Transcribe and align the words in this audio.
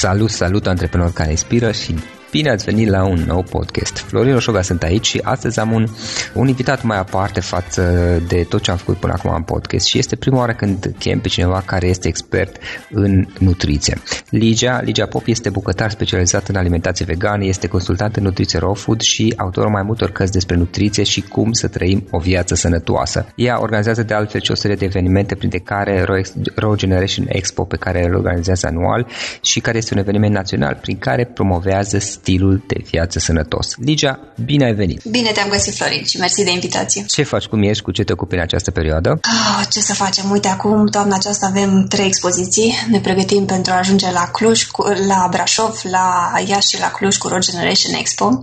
Salut, 0.00 0.30
salut 0.30 0.66
antreprenori 0.66 1.12
care 1.12 1.30
inspiră 1.30 1.72
și 1.72 1.94
Bine 2.30 2.50
ați 2.50 2.64
venit 2.64 2.88
la 2.88 3.04
un 3.04 3.24
nou 3.26 3.42
podcast. 3.42 3.98
Florin 3.98 4.32
Roșoga 4.32 4.62
sunt 4.62 4.82
aici 4.82 5.06
și 5.06 5.20
astăzi 5.22 5.60
am 5.60 5.72
un, 5.72 5.86
un 6.34 6.48
invitat 6.48 6.82
mai 6.82 6.98
aparte 6.98 7.40
față 7.40 7.82
de 8.28 8.46
tot 8.48 8.62
ce 8.62 8.70
am 8.70 8.76
făcut 8.76 8.96
până 8.96 9.12
acum 9.12 9.34
în 9.34 9.42
podcast 9.42 9.86
și 9.86 9.98
este 9.98 10.16
prima 10.16 10.38
oară 10.38 10.52
când 10.52 10.94
chem 10.98 11.20
pe 11.20 11.28
cineva 11.28 11.62
care 11.66 11.86
este 11.86 12.08
expert 12.08 12.56
în 12.90 13.26
nutriție. 13.38 13.98
Ligia, 14.28 14.80
Ligia 14.84 15.06
Pop 15.06 15.26
este 15.26 15.50
bucătar 15.50 15.90
specializat 15.90 16.48
în 16.48 16.56
alimentație 16.56 17.04
vegană, 17.04 17.44
este 17.44 17.66
consultant 17.66 18.16
în 18.16 18.22
nutriție 18.22 18.58
raw 18.58 18.74
food 18.74 19.00
și 19.00 19.34
autorul 19.36 19.70
mai 19.70 19.82
multor 19.82 20.10
cărți 20.10 20.32
despre 20.32 20.56
nutriție 20.56 21.02
și 21.02 21.20
cum 21.20 21.52
să 21.52 21.68
trăim 21.68 22.06
o 22.10 22.18
viață 22.18 22.54
sănătoasă. 22.54 23.26
Ea 23.34 23.60
organizează 23.60 24.02
de 24.02 24.14
altfel 24.14 24.40
și 24.40 24.50
o 24.50 24.54
serie 24.54 24.76
de 24.76 24.84
evenimente 24.84 25.34
printre 25.34 25.58
care 25.58 26.06
Raw 26.54 26.74
Generation 26.74 27.26
Expo 27.28 27.64
pe 27.64 27.76
care 27.76 28.04
îl 28.04 28.14
organizează 28.14 28.66
anual 28.66 29.06
și 29.42 29.60
care 29.60 29.76
este 29.76 29.94
un 29.94 30.00
eveniment 30.00 30.34
național 30.34 30.78
prin 30.80 30.98
care 30.98 31.24
promovează 31.24 31.98
stilul 32.20 32.62
de 32.66 32.76
viață 32.90 33.18
sănătos. 33.18 33.66
Ligia, 33.76 34.18
bine 34.44 34.64
ai 34.64 34.74
venit! 34.74 35.00
Bine 35.04 35.30
te-am 35.30 35.48
găsit, 35.48 35.74
Florin, 35.74 36.04
și 36.04 36.16
mersi 36.18 36.44
de 36.44 36.50
invitație. 36.50 37.04
Ce 37.08 37.22
faci, 37.22 37.44
cum 37.44 37.62
ești, 37.62 37.82
cu 37.82 37.90
ce 37.90 38.04
te 38.04 38.12
ocupi 38.12 38.34
în 38.34 38.40
această 38.40 38.70
perioadă? 38.70 39.10
Oh, 39.10 39.64
ce 39.70 39.80
să 39.80 39.94
facem? 39.94 40.30
Uite, 40.30 40.48
acum, 40.48 40.86
toamna 40.86 41.14
aceasta, 41.16 41.46
avem 41.46 41.86
trei 41.88 42.06
expoziții. 42.06 42.74
Ne 42.90 43.00
pregătim 43.00 43.44
pentru 43.44 43.72
a 43.72 43.76
ajunge 43.76 44.10
la 44.10 44.28
Cluj, 44.32 44.66
la 45.06 45.26
Brașov, 45.30 45.80
la 45.82 46.32
Iași 46.46 46.68
și 46.68 46.80
la 46.80 46.90
Cluj 46.90 47.16
cu 47.16 47.28
Road 47.28 47.44
Generation 47.44 47.94
Expo. 47.94 48.42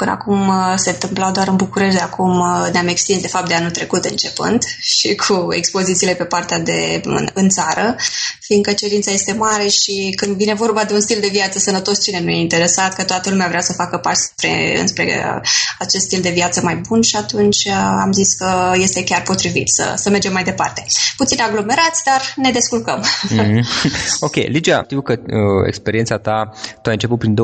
Până 0.00 0.10
acum 0.10 0.48
uh, 0.48 0.74
se 0.76 0.90
întâmplau 0.90 1.32
doar 1.32 1.48
în 1.48 1.56
București, 1.56 1.96
de 1.96 2.02
acum 2.02 2.38
uh, 2.38 2.68
ne-am 2.72 2.86
extins, 2.86 3.20
de 3.20 3.28
fapt, 3.28 3.48
de 3.48 3.54
anul 3.54 3.70
trecut 3.70 4.04
începând 4.04 4.62
și 4.96 5.14
cu 5.14 5.46
expozițiile 5.50 6.14
pe 6.14 6.24
partea 6.24 6.58
de 6.58 7.00
în, 7.04 7.28
în 7.34 7.48
țară, 7.48 7.96
fiindcă 8.40 8.72
cerința 8.72 9.10
este 9.10 9.32
mare 9.32 9.68
și 9.68 10.12
când 10.16 10.36
vine 10.36 10.54
vorba 10.54 10.84
de 10.84 10.94
un 10.94 11.00
stil 11.00 11.20
de 11.20 11.28
viață 11.32 11.58
sănătos, 11.58 12.02
cine 12.02 12.20
nu 12.20 12.30
e 12.30 12.40
interesat, 12.40 12.94
că 12.94 13.04
toată 13.04 13.30
lumea 13.30 13.48
vrea 13.48 13.60
să 13.60 13.72
facă 13.72 13.96
pași 13.96 14.16
spre, 14.16 14.80
înspre 14.80 15.04
uh, 15.04 15.48
acest 15.78 16.04
stil 16.04 16.20
de 16.20 16.30
viață 16.30 16.60
mai 16.62 16.76
bun 16.88 17.02
și 17.02 17.16
atunci 17.16 17.68
am 18.00 18.12
zis 18.12 18.34
că 18.34 18.72
este 18.74 19.04
chiar 19.04 19.22
potrivit 19.22 19.68
să, 19.68 19.92
să 19.96 20.10
mergem 20.10 20.32
mai 20.32 20.44
departe. 20.44 20.86
Puțin 21.16 21.40
aglomerați, 21.40 22.02
dar 22.04 22.20
ne 22.36 22.50
descurcăm. 22.50 23.04
Mm-hmm. 23.04 23.60
Ok, 24.28 24.34
Ligia, 24.34 24.82
știu 24.84 25.00
că 25.00 25.12
uh, 25.12 25.66
experiența 25.66 26.18
ta, 26.18 26.50
tu 26.82 26.88
ai 26.88 26.92
început 26.92 27.18
prin 27.18 27.34
2008-2009, 27.34 27.38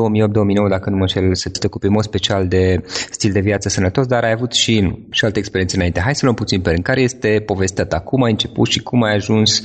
dacă 0.69 0.89
nu 0.89 0.97
mă 0.97 1.07
șel, 1.07 1.35
să 1.35 1.49
te 1.49 1.65
ocupi 1.65 1.85
în 1.85 1.91
mod 1.91 2.03
special 2.03 2.44
de 2.45 2.83
stil 3.09 3.31
de 3.31 3.39
viață 3.39 3.69
sănătos, 3.69 4.05
dar 4.05 4.23
ai 4.23 4.31
avut 4.31 4.53
și, 4.53 4.93
și 5.11 5.25
alte 5.25 5.39
experiențe 5.39 5.75
înainte. 5.75 5.99
Hai 5.99 6.15
să 6.15 6.21
luăm 6.23 6.35
puțin 6.35 6.61
pe 6.61 6.69
rând. 6.69 6.83
Care 6.83 7.01
este 7.01 7.43
povestea 7.45 7.85
ta? 7.85 7.99
Cum 7.99 8.23
ai 8.23 8.31
început 8.31 8.67
și 8.67 8.79
cum 8.79 9.03
ai 9.03 9.13
ajuns 9.13 9.61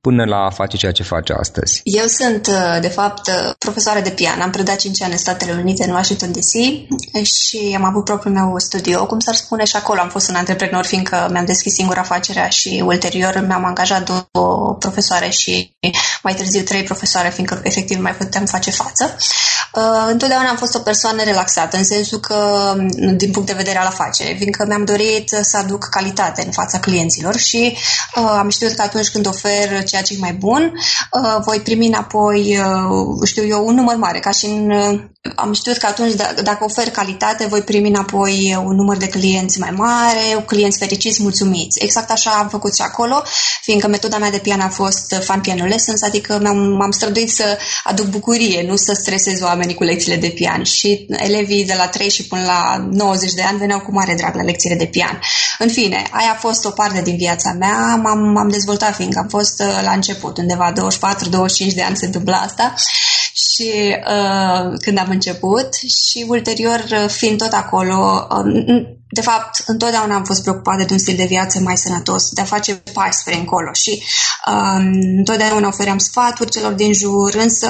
până 0.00 0.24
la 0.24 0.36
a 0.36 0.50
face 0.50 0.76
ceea 0.76 0.92
ce 0.92 1.02
face 1.02 1.32
astăzi? 1.32 1.80
Eu 1.84 2.06
sunt, 2.06 2.46
uh, 2.46 2.78
de 2.80 2.88
fapt, 2.88 3.28
uh, 3.28 3.54
profesoară 3.58 4.00
de 4.00 4.10
pian. 4.10 4.40
Am 4.40 4.50
predat 4.50 4.76
5 4.76 5.02
ani 5.02 5.12
în 5.12 5.18
Statele 5.18 5.52
Unite, 5.52 5.84
în 5.84 5.90
Washington 5.90 6.32
DC 6.32 6.52
și 7.22 7.74
am 7.76 7.84
avut 7.84 8.04
propriul 8.04 8.34
meu 8.34 8.58
studio, 8.58 9.06
cum 9.06 9.18
s-ar 9.18 9.34
spune, 9.34 9.64
și 9.64 9.76
acolo 9.76 10.00
am 10.00 10.08
fost 10.08 10.28
un 10.28 10.34
antreprenor, 10.34 10.84
fiindcă 10.84 11.28
mi-am 11.30 11.44
deschis 11.44 11.72
singura 11.72 12.00
afacerea 12.00 12.48
și 12.48 12.82
ulterior 12.86 13.44
mi-am 13.46 13.64
angajat 13.64 14.10
două 14.32 14.76
profesoare 14.78 15.28
și 15.28 15.76
mai 16.22 16.34
târziu 16.34 16.62
trei 16.62 16.82
profesoare, 16.82 17.30
fiindcă 17.30 17.60
efectiv 17.64 17.96
nu 17.96 18.02
mai 18.02 18.14
puteam 18.14 18.44
face 18.44 18.70
față. 18.70 19.16
Uh, 19.74 20.06
întotdeauna 20.10 20.48
am 20.48 20.56
fost 20.56 20.74
o 20.74 20.78
persoană 20.78 21.22
relaxată, 21.22 21.76
în 21.76 21.84
sensul 21.84 22.18
că, 22.18 22.74
din 23.16 23.30
punct 23.30 23.48
de 23.48 23.54
vedere 23.54 23.78
al 23.78 23.86
afacerii, 23.86 24.36
fiindcă 24.36 24.64
mi-am 24.66 24.84
dorit 24.84 25.28
să 25.42 25.56
aduc 25.56 25.84
calitate 25.84 26.42
în 26.44 26.52
fața 26.52 26.78
clienților 26.78 27.36
și 27.36 27.76
uh, 28.14 28.36
am 28.38 28.48
știut 28.48 28.72
că 28.72 28.82
atunci 28.82 29.08
când 29.08 29.26
ofer 29.26 29.84
ceea 29.88 30.02
ce 30.02 30.14
e 30.14 30.18
mai 30.20 30.32
bun, 30.32 30.72
uh, 31.12 31.42
voi 31.44 31.60
primi 31.60 31.86
înapoi, 31.86 32.58
uh, 32.58 33.26
știu 33.26 33.46
eu, 33.46 33.66
un 33.66 33.74
număr 33.74 33.96
mare, 33.96 34.18
ca 34.18 34.30
și 34.30 34.44
în 34.44 34.70
uh, 34.70 35.00
am 35.34 35.52
știut 35.52 35.76
că 35.76 35.86
atunci, 35.86 36.14
d- 36.14 36.42
dacă 36.42 36.64
ofer 36.64 36.90
calitate, 36.90 37.46
voi 37.46 37.62
primi 37.62 37.88
înapoi 37.88 38.58
un 38.64 38.74
număr 38.74 38.96
de 38.96 39.08
clienți 39.08 39.58
mai 39.58 39.70
mare, 39.70 40.44
clienți 40.46 40.78
fericiți, 40.78 41.22
mulțumiți. 41.22 41.82
Exact 41.82 42.10
așa 42.10 42.30
am 42.30 42.48
făcut 42.48 42.74
și 42.74 42.82
acolo, 42.82 43.22
fiindcă 43.62 43.88
metoda 43.88 44.18
mea 44.18 44.30
de 44.30 44.38
pian 44.38 44.60
a 44.60 44.68
fost 44.68 45.14
fan 45.20 45.40
piano 45.40 45.64
lessons, 45.64 46.02
adică 46.02 46.38
m-am, 46.42 46.56
m-am 46.56 46.90
străduit 46.90 47.30
să 47.30 47.58
aduc 47.84 48.06
bucurie, 48.06 48.64
nu 48.66 48.76
să 48.76 48.92
stresez 48.92 49.40
oamenii 49.40 49.74
cu 49.74 49.84
lecțiile 49.84 50.16
de 50.16 50.28
pian. 50.28 50.62
Și 50.62 51.06
elevii 51.08 51.64
de 51.64 51.74
la 51.76 51.86
3 51.86 52.10
și 52.10 52.26
până 52.26 52.42
la 52.42 52.88
90 52.90 53.32
de 53.32 53.42
ani 53.42 53.58
veneau 53.58 53.80
cu 53.80 53.92
mare 53.92 54.14
drag 54.14 54.34
la 54.34 54.42
lecțiile 54.42 54.76
de 54.76 54.86
pian. 54.86 55.20
În 55.58 55.68
fine, 55.68 56.02
aia 56.10 56.30
a 56.30 56.38
fost 56.38 56.64
o 56.64 56.70
parte 56.70 57.02
din 57.02 57.16
viața 57.16 57.52
mea, 57.52 58.00
m-am, 58.02 58.18
m-am 58.18 58.48
dezvoltat 58.48 58.94
fiindcă 58.94 59.18
am 59.18 59.28
fost 59.28 59.60
uh, 59.60 59.80
la 59.82 59.92
început, 59.92 60.38
undeva 60.38 60.72
24-25 60.72 60.76
de 61.74 61.82
ani 61.82 61.96
se 61.96 62.06
întâmplă 62.06 62.34
asta 62.34 62.74
și 63.32 63.96
uh, 64.14 64.78
când 64.82 64.98
am 64.98 65.07
început 65.10 65.74
și 65.74 66.26
ulterior 66.28 66.84
uh, 66.90 67.08
fiind 67.08 67.38
tot 67.38 67.52
acolo, 67.52 68.28
uh, 68.30 68.97
de 69.10 69.20
fapt, 69.20 69.62
întotdeauna 69.66 70.14
am 70.14 70.24
fost 70.24 70.42
preocupată 70.42 70.84
de 70.84 70.92
un 70.92 70.98
stil 70.98 71.16
de 71.16 71.24
viață 71.24 71.60
mai 71.60 71.76
sănătos, 71.76 72.30
de 72.30 72.40
a 72.40 72.44
face 72.44 72.74
pași 72.92 73.18
spre 73.18 73.36
încolo 73.36 73.72
și 73.72 74.02
um, 74.46 74.92
întotdeauna 75.16 75.68
ofeream 75.68 75.98
sfaturi 75.98 76.50
celor 76.50 76.72
din 76.72 76.92
jur, 76.92 77.34
însă 77.34 77.68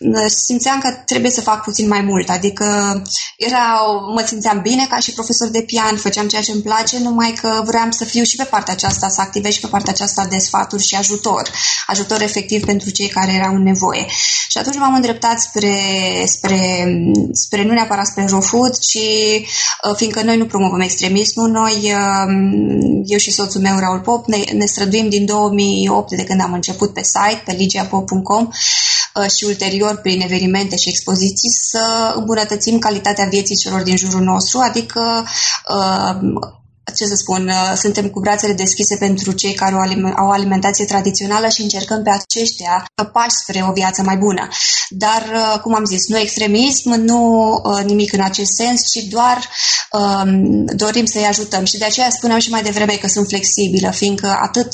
uh, 0.00 0.24
simțeam 0.26 0.78
că 0.78 0.90
trebuie 1.06 1.30
să 1.30 1.40
fac 1.40 1.62
puțin 1.62 1.88
mai 1.88 2.00
mult, 2.00 2.28
adică 2.28 3.02
era, 3.36 3.80
mă 4.14 4.24
simțeam 4.26 4.60
bine 4.60 4.86
ca 4.90 4.98
și 4.98 5.12
profesor 5.12 5.48
de 5.48 5.62
pian, 5.62 5.96
făceam 5.96 6.28
ceea 6.28 6.42
ce 6.42 6.52
îmi 6.52 6.62
place, 6.62 6.98
numai 6.98 7.34
că 7.40 7.62
vreau 7.64 7.86
să 7.90 8.04
fiu 8.04 8.22
și 8.22 8.36
pe 8.36 8.44
partea 8.44 8.72
aceasta, 8.72 9.08
să 9.08 9.20
activez 9.20 9.52
și 9.52 9.60
pe 9.60 9.66
partea 9.66 9.92
aceasta 9.92 10.26
de 10.26 10.38
sfaturi 10.38 10.86
și 10.86 10.94
ajutor, 10.94 11.50
ajutor 11.86 12.22
efectiv 12.22 12.64
pentru 12.64 12.90
cei 12.90 13.08
care 13.08 13.32
erau 13.32 13.54
în 13.54 13.62
nevoie. 13.62 14.06
Și 14.48 14.58
atunci 14.58 14.76
m-am 14.76 14.94
îndreptat 14.94 15.40
spre, 15.40 15.76
spre, 16.24 16.84
spre 17.32 17.64
nu 17.64 17.72
neapărat 17.72 18.06
spre 18.06 18.26
raw 18.28 18.40
food, 18.40 18.78
ci 18.78 18.98
uh, 18.98 19.96
fiindcă 19.96 20.22
noi 20.22 20.36
nu 20.36 20.46
promovăm 20.60 20.80
extremismul. 20.80 21.50
Noi, 21.50 21.92
um, 22.26 23.02
eu 23.06 23.18
și 23.18 23.30
soțul 23.30 23.60
meu, 23.60 23.78
Raul 23.78 24.00
Pop, 24.00 24.26
ne, 24.26 24.36
ne 24.52 24.64
străduim 24.64 25.08
din 25.08 25.24
2008, 25.26 26.12
de 26.12 26.24
când 26.24 26.40
am 26.40 26.52
început 26.52 26.92
pe 26.92 27.02
site, 27.02 27.42
pe 27.44 27.52
ligiapop.com 27.52 28.48
uh, 29.14 29.30
și 29.30 29.44
ulterior 29.44 29.96
prin 29.96 30.20
evenimente 30.20 30.76
și 30.76 30.88
expoziții 30.88 31.50
să 31.50 32.14
îmbunătățim 32.16 32.78
calitatea 32.78 33.24
vieții 33.24 33.56
celor 33.56 33.82
din 33.82 33.96
jurul 33.96 34.20
nostru, 34.20 34.58
adică 34.58 35.24
uh, 35.68 36.50
ce 36.96 37.06
să 37.06 37.14
spun, 37.14 37.48
uh, 37.48 37.72
suntem 37.76 38.08
cu 38.08 38.20
brațele 38.20 38.52
deschise 38.52 38.96
pentru 38.96 39.32
cei 39.32 39.54
care 39.54 39.74
au 40.16 40.26
o 40.26 40.30
alimentație 40.30 40.84
tradițională 40.84 41.48
și 41.48 41.62
încercăm 41.62 42.02
pe 42.02 42.10
aceștia 42.10 42.84
pași 43.12 43.36
spre 43.42 43.64
o 43.68 43.72
viață 43.72 44.02
mai 44.02 44.16
bună. 44.16 44.48
Dar, 44.88 45.22
uh, 45.34 45.60
cum 45.60 45.74
am 45.74 45.84
zis, 45.84 46.08
nu 46.08 46.18
extremism, 46.18 46.90
nu 46.90 47.52
uh, 47.64 47.84
nimic 47.84 48.12
în 48.12 48.20
acest 48.20 48.52
sens, 48.52 48.80
ci 48.90 49.02
doar 49.02 49.48
um, 49.92 50.64
dorim 50.64 51.04
să-i 51.04 51.24
ajutăm. 51.24 51.64
Și 51.64 51.78
de 51.78 51.84
aceea 51.84 52.10
spuneam 52.10 52.38
și 52.38 52.50
mai 52.50 52.62
devreme 52.62 52.92
că 52.92 53.08
sunt 53.08 53.26
flexibilă, 53.26 53.90
fiindcă 53.90 54.38
atât 54.42 54.68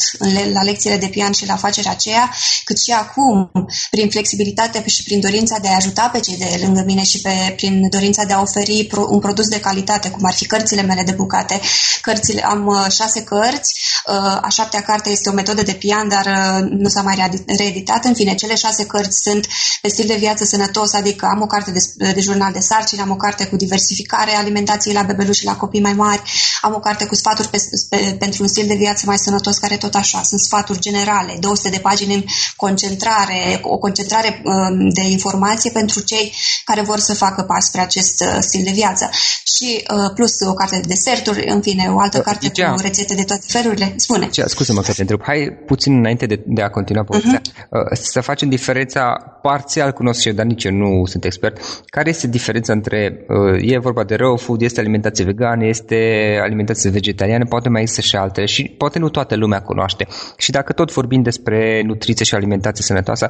la 0.53 0.63
lecțiile 0.63 0.97
de 0.97 1.07
pian 1.07 1.33
și 1.33 1.47
la 1.47 1.53
afacerea 1.53 1.91
aceea, 1.91 2.31
cât 2.65 2.83
și 2.83 2.91
acum, 2.91 3.51
prin 3.91 4.11
flexibilitate 4.11 4.85
și 4.87 5.03
prin 5.03 5.21
dorința 5.21 5.59
de 5.63 5.69
a 5.69 5.77
ajuta 5.77 6.09
pe 6.13 6.21
cei 6.21 6.37
de 6.37 6.61
lângă 6.63 6.83
mine 6.87 7.03
și 7.03 7.21
pe, 7.21 7.53
prin 7.57 7.89
dorința 7.91 8.25
de 8.25 8.33
a 8.33 8.41
oferi 8.41 8.89
un 9.09 9.19
produs 9.19 9.49
de 9.49 9.61
calitate, 9.61 10.11
cum 10.11 10.25
ar 10.25 10.33
fi 10.33 10.47
cărțile 10.47 10.83
mele 10.83 11.03
de 11.03 11.13
bucate, 11.13 11.61
cărțile, 12.07 12.43
am 12.45 12.67
uh, 12.67 12.87
șase 12.99 13.23
cărți, 13.23 13.71
uh, 14.07 14.47
a 14.47 14.49
șaptea 14.49 14.83
carte 14.83 15.11
este 15.11 15.29
o 15.29 15.33
metodă 15.33 15.63
de 15.63 15.73
pian, 15.73 16.09
dar 16.09 16.27
uh, 16.27 16.69
nu 16.71 16.89
s-a 16.89 17.03
mai 17.03 17.17
reeditat. 17.47 18.05
În 18.05 18.15
fine, 18.15 18.35
cele 18.35 18.55
șase 18.55 18.87
cărți 18.87 19.19
sunt 19.23 19.47
pe 19.81 19.89
stil 19.89 20.07
de 20.07 20.15
viață 20.15 20.45
sănătos, 20.45 20.93
adică 20.93 21.27
am 21.27 21.41
o 21.43 21.47
carte 21.47 21.71
de, 21.71 22.13
de 22.13 22.21
jurnal 22.21 22.53
de 22.53 22.61
sarcini, 22.61 23.01
am 23.01 23.11
o 23.11 23.17
carte 23.17 23.47
cu 23.47 23.57
diversificare 23.57 24.37
alimentației 24.37 24.95
la 24.95 25.03
bebeluși 25.03 25.41
și 25.41 25.45
la 25.45 25.57
copii 25.57 25.81
mai 25.81 25.93
mari, 25.93 26.23
am 26.63 26.75
o 26.75 26.79
carte 26.79 27.05
cu 27.07 27.15
sfaturi 27.15 27.49
pe, 27.49 27.59
pe, 27.89 28.17
pentru 28.19 28.43
un 28.43 28.49
stil 28.49 28.67
de 28.67 28.75
viață 28.75 29.03
mai 29.07 29.19
sănătos, 29.19 29.57
care 29.59 29.77
tot 29.77 29.95
așa, 29.95 30.23
sunt 30.23 30.41
sfaturi 30.41 30.79
generale, 30.79 31.37
200 31.41 31.69
de 31.69 31.79
pagini 31.79 32.15
în 32.15 32.25
concentrare, 32.57 33.59
o 33.63 33.79
concentrare 33.79 34.43
um, 34.45 34.89
de 34.89 35.03
informație 35.03 35.71
pentru 35.71 36.01
cei 36.01 36.35
care 36.65 36.83
vor 36.83 36.99
să 36.99 37.15
facă 37.15 37.43
pas 37.43 37.65
spre 37.65 37.81
acest 37.81 38.25
stil 38.41 38.63
de 38.65 38.71
viață. 38.71 39.11
Și 39.57 39.87
plus 40.15 40.41
o 40.41 40.55
carte 40.55 40.77
de 40.77 40.87
deserturi, 40.89 41.49
în 41.49 41.61
fine, 41.63 41.89
o 41.97 42.01
altă 42.01 42.21
carte 42.21 42.47
Icea. 42.47 42.73
cu 42.73 42.81
rețete 42.81 43.15
de 43.15 43.23
toate 43.23 43.45
felurile. 43.49 43.93
Spune. 43.97 44.25
Icea, 44.25 44.47
scuze-mă 44.47 44.81
că 44.81 44.93
te 44.93 45.01
întreb. 45.01 45.21
Hai 45.23 45.59
puțin 45.67 45.97
înainte 45.97 46.27
de, 46.27 46.43
de 46.47 46.63
a 46.63 46.69
continua 46.69 47.03
povestea. 47.03 47.41
Uh-huh. 47.41 47.93
Să 47.93 48.21
facem 48.21 48.49
diferența 48.49 49.03
parțial 49.43 49.93
cunosc 49.93 50.21
și 50.21 50.29
eu, 50.29 50.35
dar 50.35 50.45
nici 50.45 50.65
eu 50.65 50.73
nu 50.73 51.05
sunt 51.05 51.25
expert. 51.25 51.59
Care 51.87 52.09
este 52.09 52.27
diferența 52.27 52.73
între, 52.73 53.25
uh, 53.29 53.73
e 53.73 53.79
vorba 53.79 54.05
de 54.05 54.15
raw 54.15 54.37
food, 54.37 54.63
este 54.63 54.81
alimentație 54.81 55.25
vegană, 55.25 55.67
este 55.67 55.97
alimentație 56.43 56.91
vegetariană, 56.91 57.45
poate 57.45 57.69
mai 57.69 57.81
există 57.81 58.01
și 58.01 58.17
altele 58.17 58.47
și 58.47 58.75
poate 58.79 58.99
nu 58.99 59.09
toată 59.09 59.37
lumea 59.37 59.61
cunoaște. 59.61 60.07
Și 60.37 60.51
dacă 60.51 60.73
tot 60.73 60.93
vorbim 60.93 61.23
despre 61.23 61.83
nutriție 61.85 62.25
și 62.25 62.35
alimentație 62.35 62.85
sănătoasă, 62.85 63.29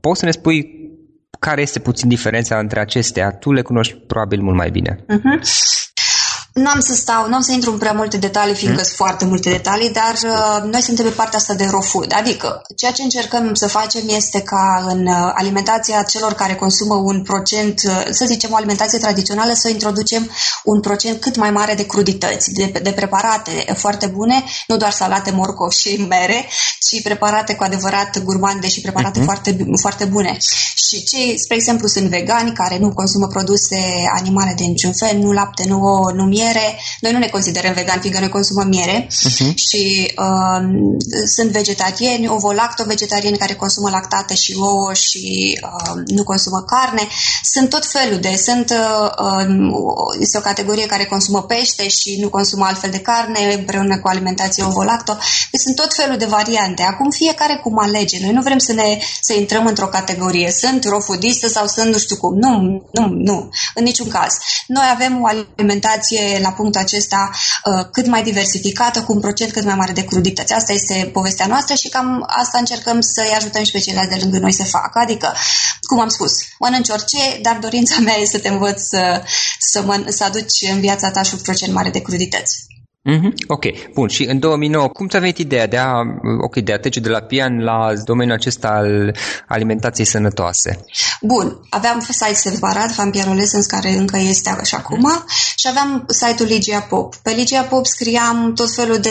poți 0.00 0.18
să 0.18 0.24
ne 0.24 0.30
spui 0.30 0.82
care 1.38 1.60
este 1.60 1.78
puțin 1.78 2.08
diferența 2.08 2.58
între 2.58 2.80
acestea? 2.80 3.30
Tu 3.30 3.52
le 3.52 3.62
cunoști 3.62 3.94
probabil 3.94 4.40
mult 4.42 4.56
mai 4.56 4.70
bine. 4.70 4.96
Uh-huh. 4.96 5.40
Nu 6.54 6.68
am 6.68 6.80
să 6.80 6.94
stau, 6.94 7.28
nu 7.28 7.34
am 7.34 7.40
să 7.40 7.52
intru 7.52 7.72
în 7.72 7.78
prea 7.78 7.92
multe 7.92 8.16
detalii, 8.16 8.54
fiindcă 8.54 8.78
mm. 8.78 8.84
sunt 8.84 8.96
foarte 8.96 9.24
multe 9.24 9.50
detalii, 9.50 9.90
dar 9.90 10.14
uh, 10.24 10.70
noi 10.70 10.80
suntem 10.80 11.04
pe 11.04 11.10
partea 11.10 11.38
asta 11.38 11.54
de 11.54 11.66
raw 11.70 11.80
food. 11.80 12.12
Adică, 12.16 12.62
ceea 12.76 12.92
ce 12.92 13.02
încercăm 13.02 13.54
să 13.54 13.68
facem 13.68 14.02
este 14.06 14.40
ca 14.40 14.84
în 14.88 15.06
uh, 15.06 15.30
alimentația 15.34 16.02
celor 16.02 16.32
care 16.32 16.54
consumă 16.54 16.94
un 16.94 17.22
procent, 17.22 17.80
uh, 17.86 18.06
să 18.10 18.24
zicem 18.24 18.52
o 18.52 18.56
alimentație 18.56 18.98
tradițională, 18.98 19.52
să 19.54 19.68
introducem 19.68 20.30
un 20.64 20.80
procent 20.80 21.20
cât 21.20 21.36
mai 21.36 21.50
mare 21.50 21.74
de 21.74 21.86
crudități, 21.86 22.52
de, 22.52 22.80
de 22.82 22.90
preparate 22.90 23.64
foarte 23.76 24.06
bune, 24.06 24.44
nu 24.66 24.76
doar 24.76 24.90
salate, 24.90 25.30
morcov 25.30 25.70
și 25.70 26.06
mere, 26.08 26.48
ci 26.80 27.02
preparate 27.02 27.54
cu 27.54 27.62
adevărat 27.62 28.22
gurmande 28.22 28.68
și 28.68 28.80
preparate 28.80 29.20
mm-hmm. 29.20 29.24
foarte, 29.24 29.56
foarte 29.80 30.04
bune. 30.04 30.36
Și 30.74 31.04
cei, 31.04 31.38
spre 31.38 31.56
exemplu, 31.56 31.88
sunt 31.88 32.08
vegani 32.08 32.52
care 32.52 32.78
nu 32.78 32.92
consumă 32.92 33.26
produse 33.26 33.76
animale 34.14 34.54
de 34.56 34.64
niciun 34.64 34.92
fel, 34.92 35.18
nu 35.18 35.32
lapte, 35.32 35.64
nu 35.66 35.80
ouă, 35.80 36.12
nu 36.14 36.24
miere. 36.44 36.78
Noi 37.00 37.12
nu 37.12 37.18
ne 37.18 37.26
considerăm 37.26 37.72
vegani, 37.72 38.00
fiindcă 38.00 38.20
noi 38.20 38.28
consumăm 38.28 38.68
miere 38.68 39.06
uh-huh. 39.06 39.54
și 39.68 40.12
uh, 40.16 40.60
sunt 41.36 41.50
vegetariani, 41.50 42.28
ovo-lacto-vegetariani 42.28 43.38
care 43.38 43.54
consumă 43.54 43.90
lactate 43.90 44.34
și 44.34 44.54
ouă 44.58 44.92
și 44.94 45.58
uh, 45.62 46.02
nu 46.06 46.24
consumă 46.24 46.64
carne. 46.66 47.08
Sunt 47.42 47.68
tot 47.68 47.86
felul 47.86 48.18
de, 48.18 48.36
sunt 48.36 48.70
uh, 48.70 49.10
este 50.20 50.38
o 50.38 50.40
categorie 50.40 50.86
care 50.86 51.04
consumă 51.04 51.42
pește 51.42 51.88
și 51.88 52.18
nu 52.20 52.28
consumă 52.28 52.64
altfel 52.64 52.90
de 52.90 53.00
carne 53.00 53.54
împreună 53.58 53.98
cu 53.98 54.08
alimentație 54.08 54.64
ovo-lacto. 54.64 55.16
Deci 55.50 55.60
sunt 55.60 55.76
tot 55.76 55.94
felul 55.94 56.16
de 56.16 56.24
variante. 56.24 56.82
Acum 56.82 57.10
fiecare 57.10 57.60
cum 57.62 57.78
alege. 57.78 58.18
Noi 58.20 58.32
nu 58.32 58.42
vrem 58.42 58.58
să 58.58 58.72
ne 58.72 58.98
să 59.20 59.32
intrăm 59.32 59.66
într-o 59.66 59.86
categorie. 59.86 60.50
Sunt 60.50 60.84
rofudistă 60.84 61.48
sau 61.48 61.66
sunt 61.66 61.92
nu 61.92 61.98
știu 61.98 62.16
cum. 62.16 62.38
Nu, 62.38 62.50
nu, 62.92 63.06
nu. 63.08 63.50
În 63.74 63.82
niciun 63.84 64.08
caz. 64.08 64.32
Noi 64.66 64.84
avem 64.92 65.22
o 65.22 65.26
alimentație 65.26 66.33
la 66.42 66.52
punctul 66.52 66.80
acesta 66.80 67.30
uh, 67.64 67.86
cât 67.92 68.06
mai 68.06 68.22
diversificată, 68.22 69.02
cu 69.02 69.12
un 69.12 69.20
procent 69.20 69.52
cât 69.52 69.64
mai 69.64 69.74
mare 69.74 69.92
de 69.92 70.04
crudități. 70.04 70.52
Asta 70.52 70.72
este 70.72 71.10
povestea 71.12 71.46
noastră 71.46 71.74
și 71.74 71.88
cam 71.88 72.24
asta 72.26 72.58
încercăm 72.58 73.00
să-i 73.00 73.34
ajutăm 73.36 73.64
și 73.64 73.72
pe 73.72 73.78
ceilalți 73.78 74.10
de 74.10 74.18
lângă 74.20 74.38
noi 74.38 74.52
să 74.52 74.64
facă. 74.64 74.98
Adică, 74.98 75.34
cum 75.80 76.00
am 76.00 76.08
spus, 76.08 76.32
mănânci 76.58 76.88
orice, 76.88 77.38
dar 77.42 77.56
dorința 77.56 77.96
mea 78.00 78.16
este 78.16 78.36
să 78.36 78.42
te 78.42 78.48
învăț 78.48 78.82
să, 78.82 79.22
să, 79.58 79.82
mă, 79.82 80.04
să 80.08 80.24
aduci 80.24 80.70
în 80.72 80.80
viața 80.80 81.10
ta 81.10 81.22
și 81.22 81.34
un 81.34 81.40
procent 81.40 81.72
mare 81.72 81.90
de 81.90 82.02
crudități. 82.02 82.73
Mm-hmm. 83.10 83.32
Ok, 83.46 83.64
bun. 83.94 84.08
Și 84.08 84.24
în 84.24 84.38
2009, 84.38 84.88
cum 84.88 85.08
ți-a 85.08 85.18
venit 85.18 85.38
ideea 85.38 85.66
de 85.66 85.76
a, 85.76 85.92
okay, 86.40 86.62
de 86.62 86.72
a 86.72 86.78
trece 86.78 87.00
de 87.00 87.08
la 87.08 87.20
pian 87.20 87.58
la 87.62 87.92
domeniul 88.04 88.36
acesta 88.36 88.68
al 88.68 89.16
alimentației 89.48 90.06
sănătoase? 90.06 90.84
Bun, 91.20 91.60
aveam 91.68 92.00
site 92.00 92.34
separat, 92.34 92.92
Fan 92.92 93.10
Piano 93.10 93.34
Lessons, 93.34 93.66
care 93.66 93.90
încă 93.90 94.18
este 94.18 94.56
și 94.64 94.74
acum, 94.74 95.24
și 95.56 95.68
aveam 95.68 96.06
site-ul 96.08 96.48
Ligia 96.48 96.80
Pop. 96.80 97.16
Pe 97.16 97.30
Ligia 97.30 97.62
Pop 97.62 97.86
scriam 97.86 98.52
tot 98.54 98.74
felul 98.74 98.98
de, 98.98 99.10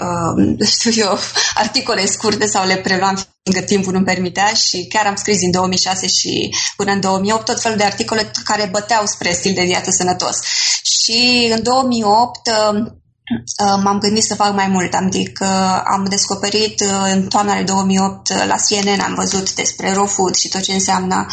uh, 0.00 0.66
știu 0.66 0.90
eu, 0.96 1.18
articole 1.54 2.06
scurte 2.06 2.46
sau 2.46 2.66
le 2.66 2.76
preluam 2.76 3.22
fiindcă 3.42 3.66
timpul 3.66 3.92
nu 3.92 4.02
permitea 4.02 4.46
și 4.46 4.86
chiar 4.88 5.06
am 5.06 5.14
scris 5.14 5.38
din 5.38 5.50
2006 5.50 6.06
și 6.06 6.54
până 6.76 6.92
în 6.92 7.00
2008 7.00 7.44
tot 7.44 7.60
felul 7.60 7.78
de 7.78 7.84
articole 7.84 8.30
care 8.44 8.68
băteau 8.72 9.06
spre 9.06 9.32
stil 9.32 9.54
de 9.54 9.64
viață 9.64 9.90
sănătos. 9.90 10.38
Și 10.82 11.50
în 11.56 11.62
2008 11.62 12.40
Uh, 12.46 13.00
m-am 13.82 13.98
gândit 13.98 14.24
să 14.24 14.34
fac 14.34 14.54
mai 14.54 14.68
mult. 14.68 14.94
Am, 14.94 15.04
adică 15.04 15.46
am 15.86 16.04
descoperit 16.08 16.80
uh, 16.80 17.12
în 17.12 17.28
toamna 17.28 17.62
2008 17.62 18.28
uh, 18.28 18.44
la 18.46 18.56
CNN, 18.68 19.00
am 19.00 19.14
văzut 19.14 19.54
despre 19.54 19.92
raw 19.92 20.06
food 20.06 20.34
și 20.34 20.48
tot 20.48 20.60
ce 20.60 20.72
înseamnă 20.72 21.26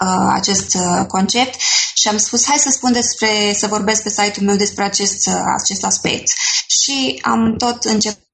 uh, 0.00 0.30
acest 0.32 0.76
concept 1.06 1.60
și 1.94 2.08
am 2.08 2.16
spus 2.16 2.46
hai 2.46 2.56
să 2.58 2.70
spun 2.70 2.92
despre, 2.92 3.28
să 3.56 3.66
vorbesc 3.66 4.02
pe 4.02 4.08
site-ul 4.08 4.46
meu 4.46 4.56
despre 4.56 4.84
acest, 4.84 5.30
acest 5.62 5.84
aspect. 5.84 6.32
Și 6.66 7.18
am 7.22 7.54
tot 7.58 7.84
început 7.84 8.29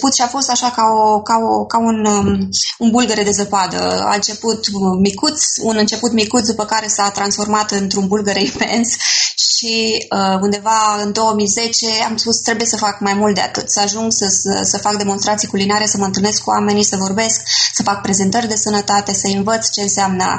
început 0.00 0.14
și 0.14 0.22
a 0.22 0.36
fost 0.36 0.50
așa 0.50 0.70
ca, 0.70 0.82
o, 1.04 1.22
ca, 1.22 1.36
o, 1.36 1.64
ca 1.64 1.78
un, 1.78 2.06
um, 2.06 2.48
un 2.78 2.90
bulgăre 2.90 3.22
de 3.22 3.30
zăpadă. 3.30 4.04
A 4.04 4.14
început 4.14 4.66
micuț, 5.00 5.42
un 5.62 5.76
început 5.76 6.12
micuț, 6.12 6.46
după 6.46 6.64
care 6.64 6.88
s-a 6.88 7.10
transformat 7.10 7.70
într-un 7.70 8.06
bulgăre 8.06 8.42
imens 8.54 8.88
și 9.34 10.06
uh, 10.10 10.38
undeva 10.40 11.02
în 11.02 11.12
2010 11.12 11.86
am 12.08 12.16
spus 12.16 12.36
trebuie 12.36 12.66
să 12.66 12.76
fac 12.76 13.00
mai 13.00 13.14
mult 13.14 13.34
de 13.34 13.40
atât, 13.40 13.70
să 13.70 13.80
ajung 13.80 14.12
să, 14.12 14.26
să, 14.28 14.60
să 14.62 14.78
fac 14.78 14.96
demonstrații 14.96 15.48
culinare, 15.48 15.86
să 15.86 15.96
mă 15.98 16.04
întâlnesc 16.04 16.42
cu 16.42 16.50
oamenii, 16.50 16.84
să 16.84 16.96
vorbesc, 16.96 17.40
să 17.72 17.82
fac 17.82 18.02
prezentări 18.02 18.48
de 18.48 18.56
sănătate, 18.56 19.14
să 19.14 19.26
învăț 19.26 19.70
ce 19.70 19.80
înseamnă 19.80 20.38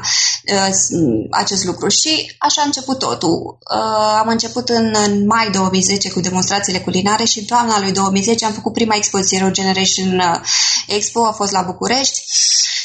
uh, 0.53 1.27
acest 1.31 1.65
lucru. 1.65 1.87
Și 1.87 2.35
așa 2.37 2.61
a 2.61 2.65
început 2.65 2.99
totul. 2.99 3.57
Uh, 3.75 4.19
am 4.19 4.27
început 4.27 4.69
în, 4.69 4.93
în 5.05 5.25
mai 5.25 5.49
2010 5.51 6.11
cu 6.11 6.19
demonstrațiile 6.19 6.79
culinare 6.79 7.23
și 7.23 7.39
în 7.39 7.45
toamna 7.45 7.79
lui 7.79 7.91
2010 7.91 8.45
am 8.45 8.53
făcut 8.53 8.73
prima 8.73 8.95
expoziție 8.95 9.39
Road 9.39 9.50
Generation 9.51 10.19
uh, 10.19 10.41
Expo, 10.87 11.25
a 11.25 11.31
fost 11.31 11.51
la 11.51 11.61
București 11.61 12.23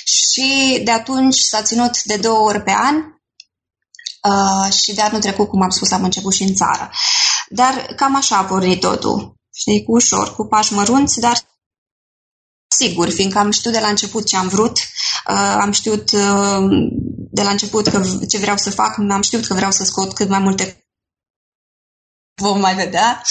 și 0.05 0.81
de 0.85 0.91
atunci 0.91 1.39
s-a 1.39 1.63
ținut 1.63 2.03
de 2.03 2.17
două 2.17 2.39
ori 2.39 2.63
pe 2.63 2.71
an 2.71 2.95
uh, 4.23 4.73
și 4.73 4.95
de 4.95 5.01
anul 5.01 5.21
trecut, 5.21 5.49
cum 5.49 5.63
am 5.63 5.71
spus, 5.71 5.91
am 5.91 6.05
început 6.05 6.35
și 6.35 6.43
în 6.43 6.55
țară. 6.55 6.91
Dar 7.49 7.93
cam 7.97 8.17
așa 8.17 8.37
a 8.37 8.45
pornit 8.45 8.81
totul. 8.81 9.35
Știi, 9.55 9.85
cu 9.85 9.93
ușor, 9.93 10.35
cu 10.35 10.47
pași 10.47 10.73
mărunți, 10.73 11.21
dar 11.21 11.39
sigur, 12.69 13.11
fiindcă 13.11 13.39
am 13.39 13.51
știut 13.51 13.75
de 13.75 13.81
la 13.81 13.89
început 13.89 14.27
ce 14.27 14.37
am 14.37 14.49
vrut, 14.49 14.79
uh, 15.29 15.57
am 15.61 15.73
știut 15.73 16.13
uh, 16.13 16.67
de 17.31 17.43
la 17.43 17.51
început 17.51 17.89
că 17.89 18.19
ce 18.29 18.39
vreau 18.39 18.57
să 18.57 18.71
fac, 18.71 18.99
am 18.99 19.23
știut 19.23 19.47
că 19.47 19.55
vreau 19.55 19.71
să 19.71 19.85
scot 19.85 20.13
cât 20.13 20.29
mai 20.29 20.39
multe 20.39 20.87
vom 22.41 22.61
mai 22.61 22.75
vedea, 22.75 23.23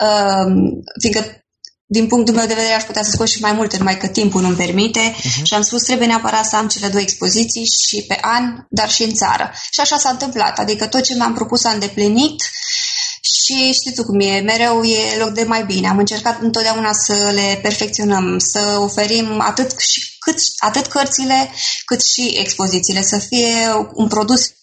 uh, 0.00 0.52
fiindcă 1.00 1.47
din 1.90 2.06
punctul 2.06 2.34
meu 2.34 2.46
de 2.46 2.54
vedere 2.54 2.74
aș 2.74 2.82
putea 2.82 3.02
să 3.02 3.10
scot 3.10 3.28
și 3.28 3.40
mai 3.40 3.52
multe, 3.52 3.76
numai 3.76 3.96
că 3.96 4.06
timpul 4.06 4.42
nu-mi 4.42 4.56
permite 4.56 5.14
uh-huh. 5.14 5.42
și 5.42 5.54
am 5.54 5.62
spus 5.62 5.82
trebuie 5.82 6.06
neapărat 6.06 6.46
să 6.46 6.56
am 6.56 6.68
cele 6.68 6.88
două 6.88 7.02
expoziții 7.02 7.64
și 7.64 8.04
pe 8.08 8.18
an, 8.20 8.66
dar 8.68 8.90
și 8.90 9.02
în 9.02 9.14
țară. 9.14 9.52
Și 9.70 9.80
așa 9.80 9.96
s-a 9.96 10.10
întâmplat, 10.10 10.58
adică 10.58 10.86
tot 10.86 11.02
ce 11.02 11.14
mi-am 11.14 11.34
propus 11.34 11.64
a 11.64 11.70
îndeplinit 11.70 12.50
și 13.20 13.72
știți 13.72 13.94
tu 13.94 14.04
cum 14.04 14.20
e, 14.20 14.40
mereu 14.40 14.82
e 14.82 15.16
loc 15.18 15.30
de 15.30 15.42
mai 15.42 15.64
bine. 15.64 15.88
Am 15.88 15.98
încercat 15.98 16.40
întotdeauna 16.40 16.92
să 16.92 17.30
le 17.34 17.58
perfecționăm, 17.62 18.38
să 18.38 18.76
oferim 18.78 19.40
atât, 19.40 19.80
și 19.80 20.00
cât, 20.18 20.36
atât 20.56 20.86
cărțile 20.86 21.50
cât 21.84 22.02
și 22.02 22.34
expozițiile, 22.38 23.02
să 23.02 23.18
fie 23.18 23.54
un 23.94 24.08
produs 24.08 24.57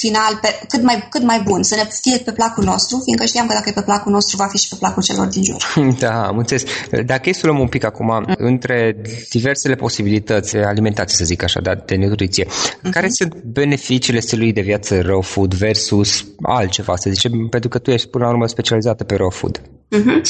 final 0.00 0.38
pe, 0.40 0.60
cât, 0.68 0.82
mai, 0.82 1.06
cât 1.10 1.22
mai 1.22 1.40
bun, 1.44 1.62
să 1.62 1.74
ne 1.74 1.88
fie 2.02 2.18
pe 2.18 2.32
placul 2.32 2.64
nostru, 2.64 3.00
fiindcă 3.04 3.24
știam 3.26 3.46
că 3.46 3.52
dacă 3.52 3.68
e 3.68 3.72
pe 3.72 3.82
placul 3.82 4.12
nostru, 4.12 4.36
va 4.36 4.46
fi 4.46 4.56
și 4.56 4.68
pe 4.68 4.76
placul 4.78 5.02
celor 5.02 5.26
din 5.26 5.44
jur. 5.44 5.74
Da, 5.98 6.26
am 6.26 6.38
înțeles. 6.38 6.64
Dacă 7.06 7.28
e 7.28 7.32
să 7.32 7.46
luăm 7.46 7.58
un 7.58 7.68
pic 7.68 7.84
acum 7.84 8.06
mm. 8.06 8.34
între 8.36 8.96
diversele 9.30 9.74
posibilități 9.74 10.56
alimentație, 10.56 11.16
să 11.16 11.24
zic 11.24 11.42
așa, 11.42 11.60
da, 11.60 11.74
de 11.74 11.96
nutriție, 11.96 12.44
mm-hmm. 12.44 12.90
care 12.90 13.08
sunt 13.08 13.34
beneficiile 13.34 14.20
stilului 14.20 14.52
de 14.52 14.60
viață 14.60 15.00
raw 15.00 15.20
food 15.20 15.54
versus 15.54 16.24
altceva, 16.42 16.96
să 16.96 17.10
zicem, 17.10 17.46
pentru 17.50 17.68
că 17.68 17.78
tu 17.78 17.90
ești 17.90 18.08
până 18.08 18.24
la 18.24 18.30
urmă 18.30 18.46
specializată 18.46 19.04
pe 19.04 19.14
raw 19.14 19.30
food? 19.30 19.60
Mm-hmm. 19.96 20.20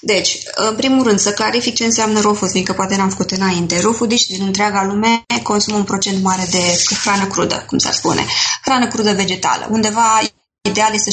Deci, 0.00 0.38
în 0.54 0.74
primul 0.74 1.04
rând, 1.04 1.18
să 1.18 1.32
clarific 1.32 1.74
ce 1.74 1.84
înseamnă 1.84 2.20
raw 2.20 2.34
food, 2.34 2.50
fiindcă 2.50 2.72
poate 2.72 2.96
n-am 2.96 3.08
făcut 3.08 3.30
înainte. 3.30 3.80
Raw 3.80 3.92
food 3.92 4.08
din 4.08 4.42
întreaga 4.42 4.84
lume 4.84 5.24
consumă 5.42 5.76
un 5.76 5.84
procent 5.84 6.22
mare 6.22 6.46
de 6.50 6.84
hrană 7.02 7.26
crudă, 7.26 7.64
cum 7.66 7.78
s-ar 7.78 7.92
spune. 7.92 8.26
Hrană 8.62 8.86
crudă 8.88 9.12
vegetală. 9.12 9.68
Undeva 9.70 10.20
ideal 10.68 10.94
este 10.94 11.10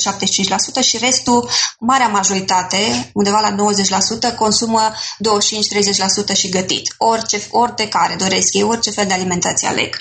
75% 0.81 0.83
și 0.83 0.97
restul, 0.97 1.49
marea 1.79 2.07
majoritate, 2.07 3.09
undeva 3.13 3.39
la 3.39 3.55
90%, 4.31 4.35
consumă 4.35 4.91
25-30% 6.33 6.35
și 6.35 6.49
gătit. 6.49 6.93
Orice, 6.97 7.47
orice 7.49 7.87
care 7.87 8.15
doresc 8.15 8.53
ei, 8.53 8.63
orice 8.63 8.91
fel 8.91 9.05
de 9.05 9.13
alimentație 9.13 9.67
aleg 9.67 9.99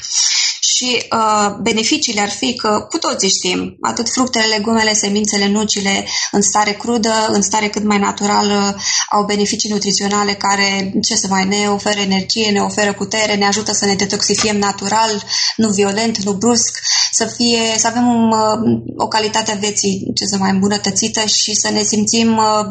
și 0.83 1.07
uh, 1.13 1.57
beneficiile 1.61 2.21
ar 2.21 2.31
fi 2.31 2.55
că 2.55 2.87
cu 2.91 2.99
toții 2.99 3.29
știm, 3.29 3.77
atât 3.81 4.09
fructele, 4.09 4.45
legumele, 4.45 4.93
semințele, 4.93 5.49
nucile 5.49 6.07
în 6.31 6.43
stare 6.43 6.73
crudă, 6.73 7.29
în 7.29 7.43
stare 7.43 7.69
cât 7.69 7.85
mai 7.85 7.99
naturală, 7.99 8.77
au 9.11 9.25
beneficii 9.25 9.71
nutriționale 9.71 10.35
care, 10.35 10.93
ce 11.03 11.17
să 11.17 11.27
mai, 11.31 11.45
ne 11.45 11.69
oferă 11.69 12.01
energie, 12.01 12.51
ne 12.51 12.61
oferă 12.61 12.93
putere, 12.93 13.35
ne 13.35 13.47
ajută 13.47 13.73
să 13.73 13.85
ne 13.85 13.95
detoxifiem 13.95 14.59
natural, 14.59 15.23
nu 15.57 15.69
violent, 15.69 16.23
nu 16.25 16.33
brusc, 16.33 16.79
să, 17.13 17.25
fie, 17.25 17.61
să 17.77 17.87
avem 17.87 18.07
un, 18.07 18.33
uh, 18.33 18.83
o 18.97 19.09
calitate 19.09 19.53
a 19.53 19.55
vieții, 19.55 20.11
ce 20.15 20.25
să 20.25 20.37
mai, 20.37 20.51
îmbunătățită 20.51 21.25
și 21.25 21.55
să 21.55 21.71
ne 21.71 21.83
simțim, 21.83 22.37
uh, 22.37 22.67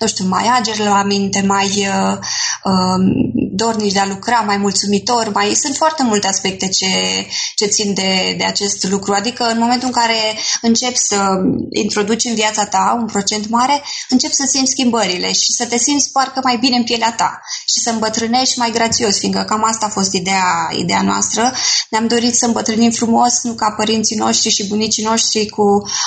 nu 0.00 0.06
știu, 0.06 0.24
mai 0.28 0.50
ageri 0.58 0.78
la 0.78 1.02
minte, 1.02 1.44
mai 1.46 1.66
uh, 1.66 2.18
uh, 2.64 3.04
dornici 3.62 3.92
de 3.92 3.98
a 3.98 4.06
lucra, 4.06 4.38
mai 4.46 4.56
mulțumitori, 4.56 5.30
mai 5.32 5.54
sunt 5.54 5.76
foarte 5.76 6.02
multe 6.02 6.26
aspecte 6.26 6.68
ce, 6.68 6.92
ce 7.54 7.66
țin 7.66 7.94
de, 7.94 8.34
de 8.38 8.44
acest 8.44 8.84
lucru. 8.84 9.12
Adică 9.12 9.44
în 9.44 9.58
momentul 9.58 9.88
în 9.88 10.00
care 10.00 10.20
începi 10.60 10.96
să 10.96 11.16
introduci 11.70 12.24
în 12.24 12.34
viața 12.34 12.64
ta 12.64 12.96
un 13.00 13.06
procent 13.06 13.48
mare, 13.48 13.82
începi 14.08 14.34
să 14.34 14.44
simți 14.48 14.70
schimbările 14.70 15.32
și 15.32 15.52
să 15.52 15.64
te 15.66 15.78
simți 15.78 16.10
parcă 16.12 16.40
mai 16.42 16.56
bine 16.56 16.76
în 16.76 16.84
pielea 16.84 17.12
ta 17.16 17.40
și 17.72 17.80
să 17.82 17.90
îmbătrânești 17.90 18.58
mai 18.58 18.70
grațios, 18.70 19.18
fiindcă 19.18 19.42
cam 19.42 19.64
asta 19.64 19.86
a 19.86 19.88
fost 19.98 20.12
ideea, 20.12 20.70
ideea 20.76 21.02
noastră. 21.02 21.52
Ne-am 21.90 22.06
dorit 22.06 22.34
să 22.34 22.46
îmbătrânim 22.46 22.90
frumos, 22.90 23.42
nu 23.42 23.52
ca 23.52 23.70
părinții 23.70 24.16
noștri 24.16 24.50
și 24.50 24.68
bunicii 24.68 25.04
noștri 25.04 25.48
cu 25.48 25.64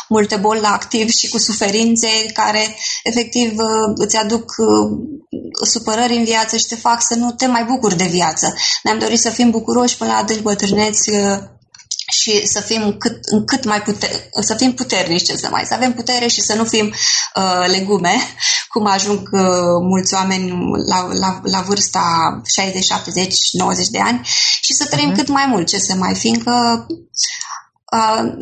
multe 0.09 0.35
boli 0.35 0.59
la 0.59 0.71
activ 0.71 1.09
și 1.09 1.29
cu 1.29 1.37
suferințe 1.37 2.09
care 2.33 2.75
efectiv 3.03 3.51
îți 3.95 4.17
aduc 4.17 4.55
supărări 5.63 6.15
în 6.15 6.23
viață 6.23 6.57
și 6.57 6.65
te 6.65 6.75
fac 6.75 7.01
să 7.01 7.15
nu 7.15 7.31
te 7.31 7.44
mai 7.47 7.63
bucuri 7.63 7.97
de 7.97 8.07
viață. 8.11 8.53
Ne-am 8.83 8.99
dorit 8.99 9.19
să 9.19 9.29
fim 9.29 9.49
bucuroși 9.49 9.97
până 9.97 10.11
la 10.11 10.17
adânci 10.17 10.41
bătrâneți 10.41 11.09
și 12.11 12.47
să 12.47 12.59
fim 12.59 12.95
cât, 12.97 13.19
cât 13.45 13.65
mai 13.65 13.81
puter, 13.81 14.09
să 14.41 14.55
fim 14.55 14.73
puternici, 14.73 15.23
ce 15.23 15.35
să 15.35 15.47
mai, 15.51 15.63
să 15.65 15.73
avem 15.73 15.93
putere 15.93 16.27
și 16.27 16.41
să 16.41 16.55
nu 16.55 16.63
fim 16.63 16.93
uh, 17.35 17.65
legume, 17.67 18.15
cum 18.73 18.85
ajung 18.85 19.29
uh, 19.31 19.41
mulți 19.89 20.13
oameni 20.13 20.51
la, 20.87 21.07
la, 21.13 21.39
la 21.43 21.61
vârsta 21.61 22.41
60, 22.45 22.83
70, 22.83 23.37
90 23.51 23.87
de 23.87 23.99
ani 23.99 24.21
și 24.61 24.73
să 24.73 24.85
trăim 24.85 25.11
uh-huh. 25.11 25.15
cât 25.15 25.27
mai 25.27 25.45
mult, 25.47 25.67
ce 25.67 25.77
să 25.77 25.95
mai, 25.95 26.15
fiindcă 26.15 26.85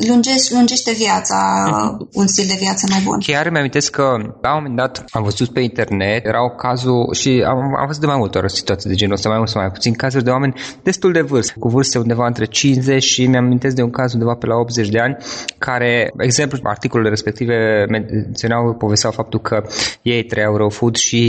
lungește, 0.08 0.54
lungește 0.54 0.92
viața, 0.92 1.38
uh-huh. 1.66 2.08
un 2.12 2.26
stil 2.26 2.46
de 2.48 2.56
viață 2.58 2.86
mai 2.90 3.00
bun. 3.04 3.18
Chiar 3.18 3.50
mi-amintesc 3.50 3.90
că 3.90 4.02
la 4.40 4.50
un 4.54 4.60
moment 4.62 4.76
dat 4.76 5.04
am 5.10 5.22
văzut 5.22 5.52
pe 5.52 5.60
internet, 5.60 6.26
erau 6.26 6.54
cazul 6.56 7.14
și 7.14 7.44
am, 7.46 7.58
am 7.78 7.86
văzut 7.86 8.00
de 8.00 8.06
mai 8.06 8.16
multe 8.16 8.38
ori 8.38 8.46
o 8.46 8.56
situație 8.56 8.90
de 8.90 8.96
genul 8.96 9.14
ăsta, 9.14 9.28
mai 9.28 9.38
mult 9.38 9.50
sau 9.50 9.60
mai 9.60 9.70
puțin, 9.70 9.92
cazuri 9.92 10.24
de 10.24 10.30
oameni 10.30 10.54
destul 10.82 11.12
de 11.12 11.20
vârstă, 11.20 11.52
cu 11.58 11.68
vârste 11.68 11.98
undeva 11.98 12.26
între 12.26 12.44
50 12.44 13.02
și 13.02 13.26
mi-am 13.26 13.44
amintesc 13.44 13.74
de 13.74 13.82
un 13.82 13.90
caz 13.90 14.12
undeva 14.12 14.34
pe 14.34 14.46
la 14.46 14.54
80 14.54 14.88
de 14.88 14.98
ani, 14.98 15.16
care, 15.58 16.12
exemplu, 16.18 16.58
articolele 16.62 17.08
respective 17.08 17.86
menționau, 17.88 18.74
povesteau 18.74 19.12
faptul 19.12 19.40
că 19.40 19.62
ei 20.02 20.24
trăiau 20.24 20.56
raw 20.56 20.70
food 20.70 20.96
și 20.96 21.20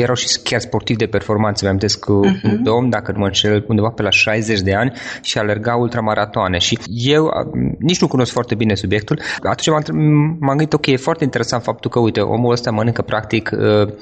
erau 0.00 0.14
și 0.14 0.38
chiar 0.42 0.60
sportivi 0.60 0.98
de 0.98 1.06
performanță. 1.06 1.58
Mi-am 1.64 1.76
amintesc 1.76 2.04
cu 2.04 2.20
uh-huh. 2.26 2.42
un 2.42 2.62
domn, 2.62 2.90
dacă 2.90 3.12
nu 3.12 3.18
mă 3.18 3.26
înșel, 3.26 3.64
undeva 3.68 3.88
pe 3.88 4.02
la 4.02 4.10
60 4.10 4.60
de 4.60 4.74
ani 4.74 4.92
și 5.22 5.38
alerga 5.38 5.74
ultramaratoane 5.74 6.58
și 6.58 6.78
eu 6.86 7.30
nici 7.78 8.00
nu 8.00 8.08
cunosc 8.08 8.32
foarte 8.32 8.54
bine 8.54 8.74
subiectul. 8.74 9.20
Atunci 9.42 9.92
m-am, 10.40 10.56
gândit, 10.56 10.72
ok, 10.72 10.86
e 10.86 10.96
foarte 10.96 11.24
interesant 11.24 11.62
faptul 11.62 11.90
că, 11.90 11.98
uite, 11.98 12.20
omul 12.20 12.52
ăsta 12.52 12.70
mănâncă 12.70 13.02
practic 13.02 13.50
uh, 13.52 13.92